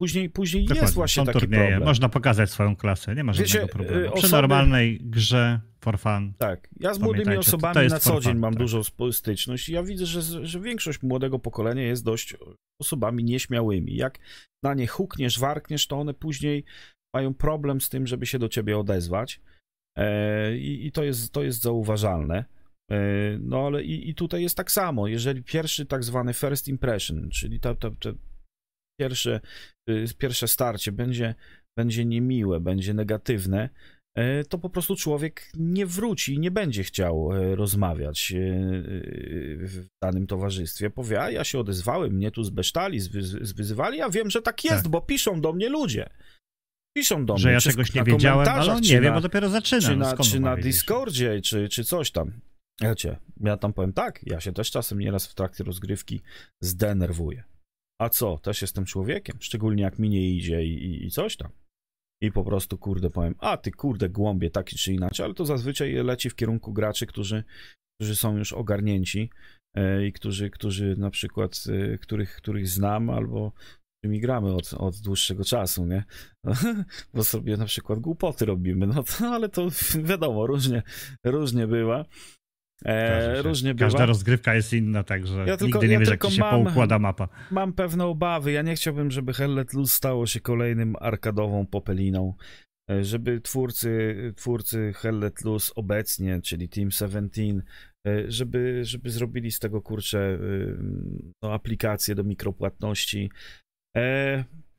[0.00, 1.88] później, później jest właśnie Są taki turnieje, problem.
[1.88, 4.06] można pokazać swoją klasę, nie ma Wiecie, żadnego problemu.
[4.06, 6.34] y, Przy osoby- normalnej grze for fun.
[6.38, 8.58] Tak, ja z młodymi osobami na co dzień fun, mam tak.
[8.62, 8.82] dużą
[9.12, 12.36] styczność i ja widzę, że, że większość młodego pokolenia jest dość
[12.80, 13.96] osobami nieśmiałymi.
[13.96, 14.18] Jak
[14.64, 16.64] na nie hukniesz, warkniesz, to one później
[17.14, 19.40] mają problem z tym, żeby się do ciebie odezwać
[19.98, 22.44] e, i, i to, jest, to jest zauważalne.
[22.90, 22.96] E,
[23.40, 27.60] no ale i, i tutaj jest tak samo, jeżeli pierwszy tak zwany first impression, czyli
[27.60, 28.12] to, to, to
[29.00, 29.40] pierwsze,
[29.90, 31.34] y, pierwsze starcie będzie,
[31.78, 33.68] będzie niemiłe, będzie negatywne,
[34.18, 38.32] e, to po prostu człowiek nie wróci, nie będzie chciał e, rozmawiać
[39.58, 40.90] w danym towarzystwie.
[40.90, 43.00] Powie, a ja się odezwałem, mnie tu zbesztali,
[43.40, 44.92] zwyzywali, ja wiem, że tak jest, tak.
[44.92, 46.10] bo piszą do mnie ludzie.
[46.96, 47.60] Piszą do że mnie.
[47.60, 49.80] Że ja czegoś nie wiedziałem, ale on nie wiem, bo dopiero zaczyna.
[49.80, 52.40] Czy na, czy na Discordzie, czy, czy coś tam.
[52.80, 56.22] Wiecie, ja tam powiem tak, ja się też czasem nieraz w trakcie rozgrywki
[56.62, 57.44] zdenerwuję.
[58.00, 61.50] A co, też jestem człowiekiem, szczególnie jak mi nie idzie i, i, i coś tam.
[62.22, 65.92] I po prostu, kurde, powiem, a ty kurde głąbie, taki czy inaczej, ale to zazwyczaj
[65.92, 67.44] leci w kierunku graczy, którzy,
[68.00, 69.30] którzy są już ogarnięci
[69.76, 73.52] e, i którzy, którzy na przykład, e, których, których znam albo
[73.98, 76.04] którymi gramy od, od dłuższego czasu, nie?
[77.14, 79.68] Bo sobie na przykład głupoty robimy, no to, ale to
[80.04, 80.82] wiadomo, różnie,
[81.24, 82.04] różnie bywa.
[82.84, 83.86] E, różnie bywa.
[83.86, 86.98] Każda rozgrywka jest inna, także ja tylko, nigdy nie ja wiesz, jak się mam, poukłada
[86.98, 87.28] mapa.
[87.50, 88.52] Mam pewne obawy.
[88.52, 92.34] Ja nie chciałbym, żeby Hell Let Loose stało się kolejnym arkadową popeliną.
[92.90, 97.62] E, żeby twórcy, twórcy Hell Let Loose obecnie, czyli Team 17,
[98.06, 100.38] e, żeby, żeby zrobili z tego kurczę e,
[101.42, 103.30] no, aplikację do mikropłatności.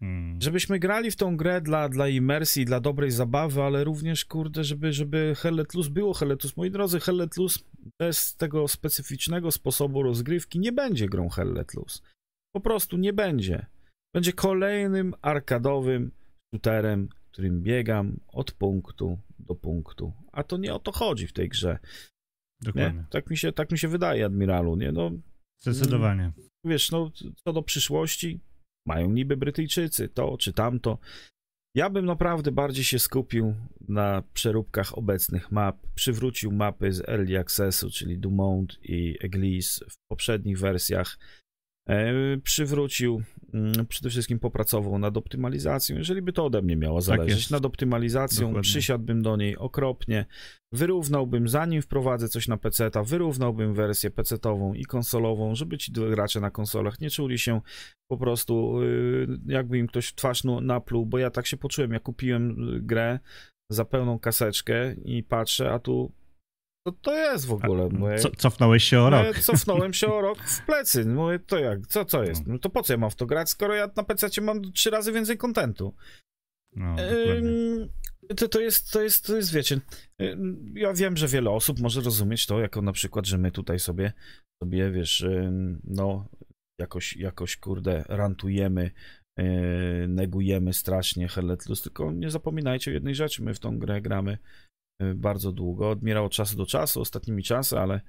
[0.06, 0.42] Hmm.
[0.42, 4.94] Żebyśmy grali w tą grę dla, dla imersji, dla dobrej zabawy, ale również, kurde, żeby,
[4.94, 6.54] żeby Hell Let Loose było Hell Let Loose.
[6.58, 7.60] Moi drodzy, Hell Let Loose
[8.00, 12.00] bez tego specyficznego sposobu rozgrywki nie będzie grą Hell Let Loose.
[12.56, 13.66] Po prostu nie będzie.
[14.14, 16.12] Będzie kolejnym arkadowym
[16.54, 20.14] shooterem, którym biegam od punktu do punktu.
[20.32, 21.80] A to nie o to chodzi w tej grze.
[22.62, 23.00] Dokładnie.
[23.00, 23.06] Nie?
[23.10, 24.76] Tak, mi się, tak mi się wydaje, admiralu.
[24.76, 24.92] Nie?
[24.92, 25.12] No,
[25.60, 26.32] Zdecydowanie.
[26.66, 27.12] Wiesz, no,
[27.44, 28.40] co do przyszłości,
[28.86, 30.98] mają niby Brytyjczycy to czy tamto.
[31.76, 33.56] Ja bym naprawdę bardziej się skupił
[33.88, 40.60] na przeróbkach obecnych map, przywrócił mapy z Early Accessu, czyli Dumont i Eglis w poprzednich
[40.60, 41.18] wersjach,
[42.44, 43.22] przywrócił,
[43.54, 45.98] mm, przede wszystkim popracował nad optymalizacją.
[45.98, 48.62] Jeżeli by to ode mnie miało tak zależeć, tak nad optymalizacją Dokładnie.
[48.62, 50.26] przysiadłbym do niej okropnie,
[50.72, 56.52] wyrównałbym, zanim wprowadzę coś na PC-ta, wyrównałbym wersję PC-tową i konsolową, żeby ci gracze na
[56.52, 57.62] konsolach nie czuli się
[58.12, 62.00] po prostu y, jakby im ktoś w twarz napluł, bo ja tak się poczułem, ja
[62.00, 63.20] kupiłem y, grę
[63.72, 66.12] za pełną kaseczkę i patrzę, a tu
[66.86, 67.90] to, to jest w ogóle.
[67.90, 69.40] Mówię, Co, cofnąłeś się o rok.
[69.40, 71.06] Cofnąłem się o rok w plecy.
[71.06, 71.88] Mówię, to jak?
[71.88, 72.48] Co, co jest?
[72.48, 72.54] No.
[72.54, 74.90] no to po co ja mam w to grać, skoro ja na PC mam trzy
[74.90, 75.96] razy więcej kontentu?
[76.76, 76.96] No,
[78.38, 79.80] to, to, jest, to, jest, to jest, wiecie,
[80.74, 84.14] ja wiem, że wiele osób może rozumieć to jako na przykład, że my tutaj sobie,
[84.64, 85.26] sobie wiesz,
[85.84, 86.28] no,
[86.80, 88.92] jakoś, jakoś kurde, rantujemy,
[90.08, 94.38] negujemy strasznie Helletlus, tylko nie zapominajcie o jednej rzeczy, my w tą grę gramy
[95.16, 98.02] bardzo długo, odmierało od czasu do czasu, ostatnimi czasy, ale,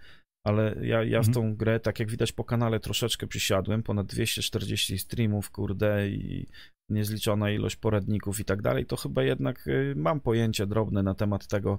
[0.46, 1.34] ale ja, ja w mhm.
[1.34, 6.46] tą grę, tak jak widać po kanale, troszeczkę przysiadłem, ponad 240 streamów, kurde, i
[6.90, 11.46] niezliczona ilość poradników i tak dalej, to chyba jednak y, mam pojęcie drobne na temat
[11.46, 11.78] tego,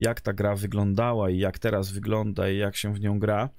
[0.00, 3.50] jak ta gra wyglądała i jak teraz wygląda i jak się w nią gra.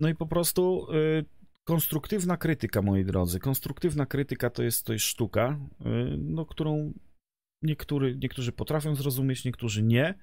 [0.00, 1.24] No i po prostu y,
[1.68, 3.40] konstruktywna krytyka, moi drodzy.
[3.40, 6.92] Konstruktywna krytyka to jest, to jest sztuka, y, no, którą
[7.62, 10.14] niektóry, niektórzy potrafią zrozumieć, niektórzy nie.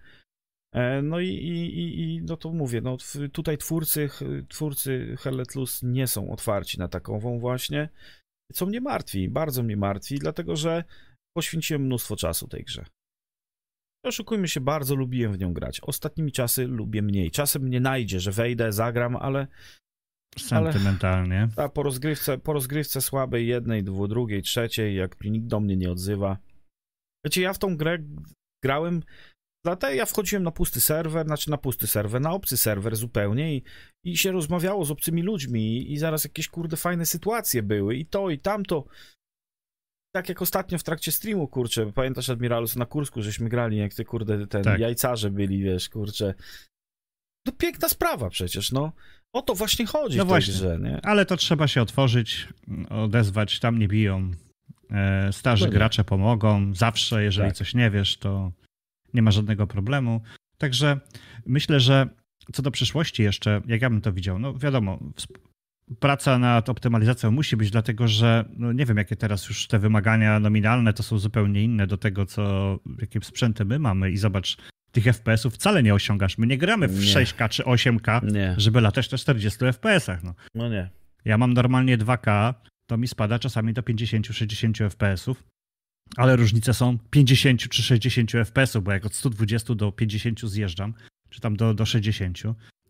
[0.74, 2.98] E, no i, i, i no to mówię, no
[3.32, 4.10] tutaj twórcy,
[4.50, 7.90] twórcy Helletlus nie są otwarci na takową właśnie
[8.54, 10.84] co mnie martwi, bardzo mnie martwi, dlatego że
[11.38, 12.86] poświęciłem mnóstwo czasu tej grze.
[14.06, 15.82] Oszukujmy się, bardzo lubiłem w nią grać.
[15.82, 17.32] Ostatnimi czasy lubię mniej.
[17.32, 19.48] Czasem mnie najdzie, że wejdę, zagram, ale.
[20.38, 21.50] Sentymentalnie.
[21.56, 25.78] Ale, a po rozgrywce, po rozgrywce słabej, jednej, dwu, drugiej, trzeciej, jak nikt do mnie
[25.78, 26.38] nie odzywa.
[27.28, 27.98] Wiecie, ja w tą grę
[28.64, 29.02] grałem
[29.66, 33.64] Dlatego ja wchodziłem na pusty serwer, znaczy na pusty serwer, na obcy serwer zupełnie i,
[34.04, 38.30] i się rozmawiało z obcymi ludźmi i, zaraz jakieś kurde fajne sytuacje były i to
[38.30, 38.86] i tamto.
[40.16, 44.06] Tak jak ostatnio w trakcie streamu, kurczę, pamiętasz Admiralus na Kursku, żeśmy grali, jak te
[44.06, 44.80] kurde ten tak.
[44.80, 46.34] jajcarze byli, wiesz, kurczę.
[47.46, 48.92] To piękna sprawa przecież, no.
[49.34, 50.54] O to właśnie chodzi no w właśnie.
[50.54, 51.06] grze, nie?
[51.06, 52.48] Ale to trzeba się otworzyć,
[52.90, 54.32] odezwać, tam nie biją.
[54.92, 57.58] E, starzy no gracze pomogą, zawsze, jeżeli tak.
[57.58, 58.52] coś nie wiesz, to
[59.14, 60.22] nie ma żadnego problemu.
[60.58, 61.00] Także
[61.46, 62.08] myślę, że
[62.54, 65.00] co do przyszłości jeszcze, jak ja bym to widział, no wiadomo,
[66.00, 70.40] praca nad optymalizacją musi być, dlatego że no nie wiem, jakie teraz już te wymagania
[70.40, 74.58] nominalne to są zupełnie inne do tego, co, jakie sprzęty my mamy i zobacz,
[74.92, 76.38] tych FPS-ów wcale nie osiągasz.
[76.38, 77.06] My nie gramy w nie.
[77.06, 78.56] 6K czy 8K, nie.
[78.58, 80.24] żeby latać na 40 FPS-ach.
[80.24, 80.34] No.
[80.56, 80.90] no nie.
[81.26, 82.54] Ja mam normalnie 2K,
[82.88, 85.44] to mi spada czasami do 50-60 FPS-ów
[86.16, 90.94] ale różnice są 50 czy 60 fps, bo jak od 120 do 50 zjeżdżam,
[91.30, 92.40] czy tam do, do 60,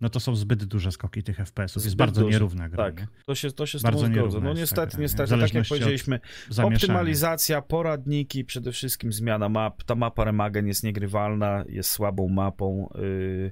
[0.01, 1.83] no to są zbyt duże skoki tych FPS-ów.
[1.83, 2.31] Jest bardzo duże.
[2.31, 2.83] nierówna gra.
[2.83, 3.07] Tak, nie?
[3.25, 4.21] to się, to się z Bardzo tobą zgodzę.
[4.27, 4.97] nierówna No niestety?
[4.97, 6.19] W niestety, tak jak od powiedzieliśmy,
[6.63, 9.83] optymalizacja, poradniki, przede wszystkim zmiana map.
[9.83, 12.89] Ta mapa Remagen jest niegrywalna, jest słabą mapą.
[12.95, 13.51] Yy,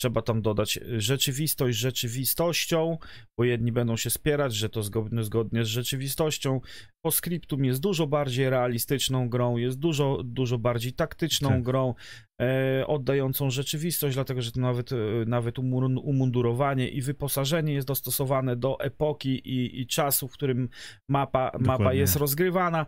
[0.00, 2.98] trzeba tam dodać rzeczywistość z rzeczywistością,
[3.38, 6.60] bo jedni będą się spierać, że to zgodnie, zgodnie z rzeczywistością.
[7.04, 11.62] Postscriptum jest dużo bardziej realistyczną grą, jest dużo, dużo bardziej taktyczną Tak.
[11.62, 11.94] grą,
[12.40, 18.56] e, oddającą rzeczywistość, dlatego że to nawet, e, nawet umun- umundurowanie i wyposażenie jest dostosowane
[18.56, 20.68] do epoki i, i czasu, w którym
[21.08, 22.86] mapa, mapa jest rozgrywana,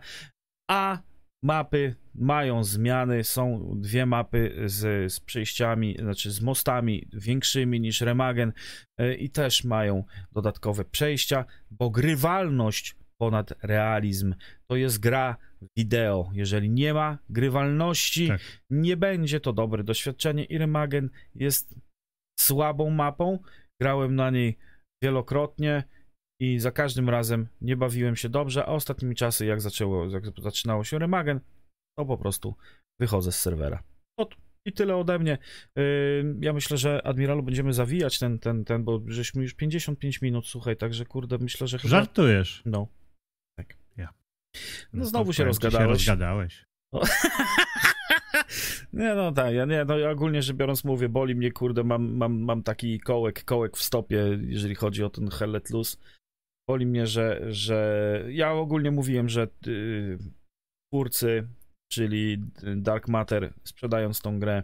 [0.71, 0.99] a
[1.47, 8.53] mapy mają zmiany, są dwie mapy z, z przejściami, znaczy z mostami większymi niż Remagen
[8.97, 14.35] e, i też mają dodatkowe przejścia, bo grywalność ponad realizm
[14.69, 15.37] to jest gra
[15.77, 16.29] wideo.
[16.33, 18.41] Jeżeli nie ma grywalności, Tak.
[18.69, 21.75] nie będzie to dobre doświadczenie i Remagen jest
[22.39, 23.39] słabą mapą.
[23.81, 24.57] Grałem na niej
[25.03, 25.83] wielokrotnie
[26.41, 30.83] i za każdym razem nie bawiłem się dobrze, a ostatnimi czasy jak zaczęło, jak zaczynało
[30.83, 31.39] się Remagen,
[31.97, 32.55] to po prostu
[32.99, 33.83] wychodzę z serwera.
[34.19, 34.35] Ot,
[34.65, 35.37] i tyle ode mnie.
[35.75, 40.47] Yy, Ja myślę, że Admiralu będziemy zawijać ten, ten, ten, bo żeśmy już 55 minut,
[40.47, 41.89] słuchaj, także kurde, myślę, że chyba...
[41.89, 42.61] Żartujesz.
[42.65, 42.87] No.
[43.57, 43.77] Tak.
[43.97, 44.09] Ja.
[44.93, 45.87] No to znowu się rozgadałeś.
[45.89, 46.65] rozgadałeś.
[46.91, 47.01] O.
[48.93, 52.15] nie, no tak, ja nie, no ja ogólnie rzecz biorąc mówię, boli mnie, kurde, mam,
[52.15, 55.97] mam, mam taki kołek, kołek w stopie, jeżeli chodzi o ten Hell Let Loose.
[56.69, 60.17] Boli mnie, że, że ja ogólnie mówiłem, że yy,
[60.91, 61.47] twórcy,
[61.91, 62.37] czyli
[62.77, 64.63] Dark Matter, sprzedając tą grę,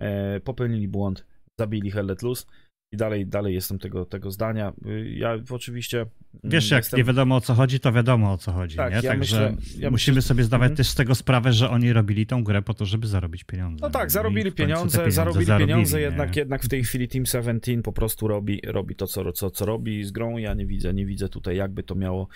[0.00, 1.26] e, popełnili błąd,
[1.58, 2.46] zabili Hell Let Loose
[2.94, 4.72] i dalej, dalej jestem tego, tego zdania.
[4.86, 5.98] Y, Ja oczywiście...
[5.98, 6.10] mm,
[6.44, 6.98] Wiesz, jak jestem...
[6.98, 8.76] nie wiadomo o co chodzi, to wiadomo o co chodzi.
[8.76, 8.96] Tak, nie?
[8.96, 10.76] ja Także myślę- ja musimy myślę- sobie zdawać Mhm.
[10.76, 13.82] też z tego sprawę, że oni robili tą grę po to, żeby zarobić pieniądze.
[13.86, 16.02] No tak, zarobili te pieniądze, zarobili pieniądze, nie?
[16.02, 19.66] jednak, jednak w tej chwili Team 17 po prostu robi, robi to, co, co, co
[19.66, 20.36] robi z grą.
[20.36, 22.28] Ja nie widzę, nie widzę tutaj, jakby to miało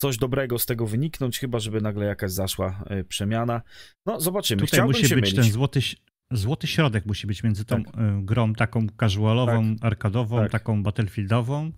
[0.00, 3.62] coś dobrego z tego wyniknąć, chyba żeby nagle jakaś zaszła e, przemiana.
[4.06, 4.60] No, zobaczymy.
[4.60, 5.36] Tutaj Chciałbym musi się być mylić.
[5.36, 5.80] ten złoty,
[6.32, 7.94] złoty środek musi być między tą Tak.
[7.94, 10.52] y, grą taką casualową, arkadową, Tak.
[10.52, 11.72] taką battlefieldową,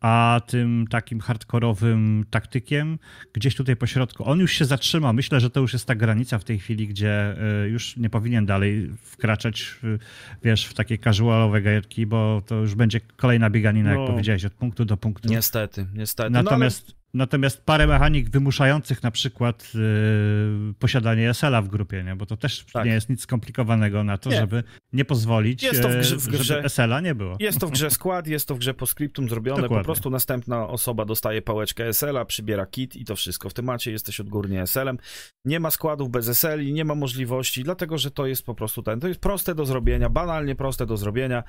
[0.00, 2.98] a tym takim hardkorowym taktykiem
[3.32, 4.24] gdzieś tutaj po środku.
[4.28, 5.14] On już się zatrzymał.
[5.14, 8.46] Myślę, że to już jest ta granica w tej chwili, gdzie y, już nie powinien
[8.46, 9.98] dalej wkraczać, w,
[10.42, 14.00] wiesz, w takie casualowe gierki, bo to już będzie kolejna bieganina, No.
[14.00, 15.28] jak powiedziałeś, od punktu do punktu.
[15.28, 16.30] Niestety, niestety.
[16.30, 22.16] No, Natomiast, natomiast parę mechanik wymuszających na przykład yy, posiadanie SL-a w grupie, nie?
[22.16, 22.84] bo to też Tak.
[22.86, 24.36] nie jest nic skomplikowanego na to, Nie.
[24.36, 27.36] żeby nie pozwolić, Jest to w grze- w grze- żeby SL-a nie było.
[27.40, 29.82] Jest to w grze skład, jest to w grze postscriptum zrobione, Dokładnie.
[29.82, 33.50] po prostu następna osoba dostaje pałeczkę SL-a, przybiera kit i to wszystko.
[33.50, 34.98] W temacie jesteś odgórnie SL-em.
[35.44, 39.00] Nie ma składów bez SL-i, nie ma możliwości, dlatego że to jest po prostu ten,
[39.00, 41.42] to jest proste do zrobienia, banalnie proste do zrobienia.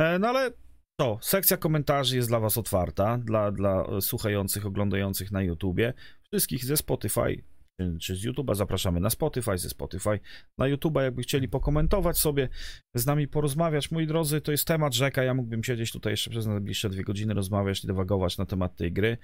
[0.00, 0.50] E, No ale
[0.96, 5.92] to, sekcja komentarzy jest dla was otwarta, dla, dla słuchających, oglądających na YouTubie.
[6.32, 7.42] Wszystkich ze Spotify
[7.80, 10.20] czy- czy z YouTube'a zapraszamy na Spotify, ze Spotify
[10.58, 12.48] na YouTube'a, jakby chcieli pokomentować sobie,
[12.94, 13.90] z nami porozmawiać.
[13.90, 17.34] Moi drodzy, to jest temat rzeka, ja mógłbym siedzieć tutaj jeszcze przez najbliższe dwie godziny,
[17.34, 19.18] rozmawiać i dywagować na temat tej gry.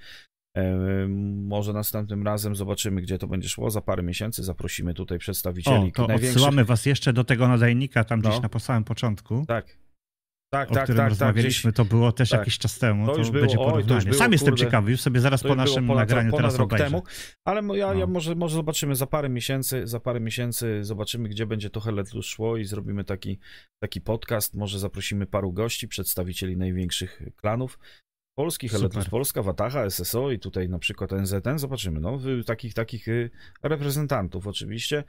[1.35, 3.69] Może następnym razem zobaczymy, gdzie to będzie szło.
[3.69, 6.35] Za parę miesięcy zaprosimy tutaj przedstawicieli O, to największych...
[6.35, 8.41] odsyłamy was jeszcze do tego nadajnika tam gdzieś No.
[8.41, 9.77] na po samym początku, Tak.
[10.53, 11.11] Tak, o tak, którym tak, tak.
[11.11, 11.19] Gdzieś...
[11.19, 11.73] rozmawialiśmy.
[11.73, 12.39] To było też tak.
[12.39, 13.05] jakiś czas temu.
[13.05, 14.01] To To, już było- będzie oj, porównanie.
[14.05, 14.65] było, Sam jestem kurde.
[14.65, 16.85] ciekawy, już sobie zaraz po naszym ponad, nagraniu ponad teraz rok obejrzę.
[16.85, 17.03] temu,
[17.45, 18.07] ale ja, ja No.
[18.07, 22.57] może, może zobaczymy za parę miesięcy, za parę miesięcy zobaczymy, gdzie będzie to Helletlus szło
[22.57, 23.39] i zrobimy taki,
[23.81, 27.79] taki podcast, może zaprosimy paru gości, przedstawicieli największych klanów
[28.37, 28.81] polskich, Super.
[28.81, 33.29] Helletlus Polska, Wataha, SSO i tutaj na przykład NZN, zobaczymy, no, takich, takich y,
[33.63, 35.03] reprezentantów oczywiście,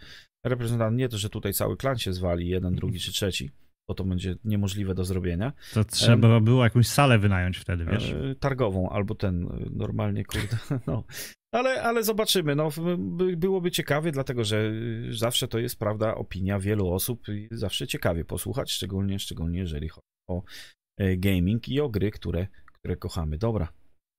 [0.44, 3.50] reprezentant nie to, że tutaj cały klan się zwali, jeden, drugi czy trzeci,
[3.88, 8.12] bo to będzie niemożliwe do zrobienia, To trzeba było jakąś salę wynająć wtedy, wiesz?
[8.12, 11.04] E, targową albo ten e, normalnie, kurde, no.
[11.54, 12.68] Ale, ale zobaczymy, no,
[13.36, 14.72] byłoby ciekawie, dlatego że
[15.10, 19.88] y, zawsze to jest, prawda, opinia wielu osób i zawsze ciekawie posłuchać, szczególnie, szczególnie jeżeli
[19.88, 20.42] chodzi o
[20.98, 23.38] e, gaming i o gry, które, które kochamy.
[23.38, 23.68] Dobra,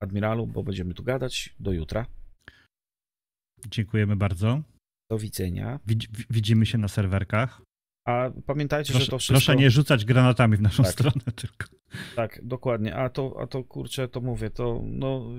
[0.04, 2.06] Admiralu, bo będziemy tu gadać, do jutra,
[3.68, 4.62] Dziękujemy bardzo.
[5.12, 7.62] do widzenia, Widz, widzimy się na serwerkach.
[8.06, 9.34] A pamiętajcie, że Proszę, to wszystko...
[9.34, 10.92] proszę nie rzucać granatami w naszą Tak.
[10.92, 11.68] stronę tylko.
[12.16, 12.96] Tak, dokładnie.
[12.96, 15.30] A to, a to kurczę, to mówię, to no.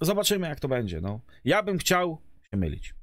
[0.00, 1.00] Zobaczymy, jak to będzie.
[1.00, 1.20] No.
[1.44, 2.18] Ja bym chciał
[2.50, 2.94] się mylić.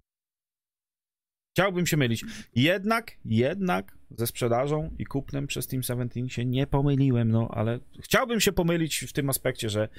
[1.56, 2.26] Chciałbym się mylić.
[2.56, 8.40] Jednak, jednak ze sprzedażą i kupnem przez Team 17 się nie pomyliłem, no ale chciałbym
[8.40, 9.90] się pomylić w tym aspekcie, że,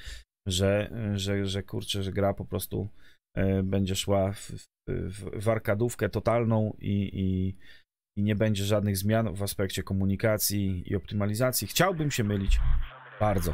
[0.47, 2.89] że, że, że kurczę, że gra po prostu
[3.35, 4.51] e, będzie szła w,
[4.87, 7.55] w, w arkadówkę totalną i, i,
[8.15, 11.67] i nie będzie żadnych zmian w aspekcie komunikacji i optymalizacji.
[11.67, 12.59] Chciałbym się mylić.
[13.19, 13.53] Bardzo.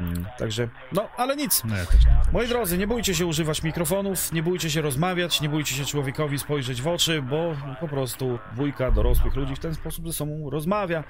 [0.00, 1.62] Mm, Także, no, ale nic.
[1.64, 1.84] No ja.
[2.32, 6.38] Moi drodzy, nie bójcie się używać mikrofonów, nie bójcie się rozmawiać, nie bójcie się człowiekowi
[6.38, 11.04] spojrzeć w oczy, bo po prostu dwójka dorosłych ludzi w ten sposób ze sobą rozmawia.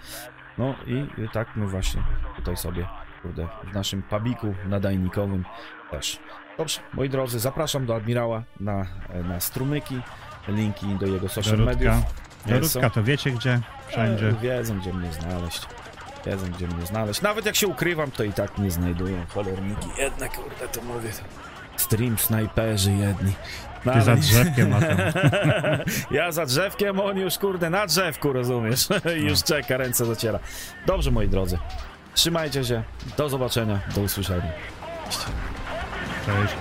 [0.59, 2.03] No i tak my właśnie
[2.37, 2.87] tutaj sobie,
[3.23, 5.45] kurde, w naszym pubiku nadajnikowym
[5.91, 6.19] też.
[6.59, 8.87] Dobrze, moi drodzy, zapraszam do admirała na,
[9.25, 10.01] na strumyki,
[10.49, 11.95] linki do jego social mediów.
[12.47, 12.53] Nie.
[12.55, 13.61] Dorodka to wiecie gdzie?
[13.89, 14.29] Wszędzie.
[14.29, 15.63] E, Wiedzą, gdzie mnie znaleźć.
[16.27, 17.23] Wiedzą, gdzie mnie znaleźć.
[17.23, 19.27] Nawet jak się ukrywam, to i tak mnie znajdują.
[19.29, 19.89] Cholerniki.
[19.99, 21.11] Jedne, kurde, to mówię.
[21.77, 23.33] Stream snajperzy jedni.
[23.85, 24.97] No, Ty za drzewkiem, a tam...
[26.11, 28.89] ja za drzewkiem, on już, kurde, na drzewku, rozumiesz?
[29.29, 30.39] Już czeka, ręce zaciera.
[30.87, 31.59] Dobrze, moi drodzy.
[32.15, 32.83] Trzymajcie się.
[33.17, 33.81] Do zobaczenia.
[33.95, 34.53] Do usłyszenia.
[36.27, 36.55] Cześć.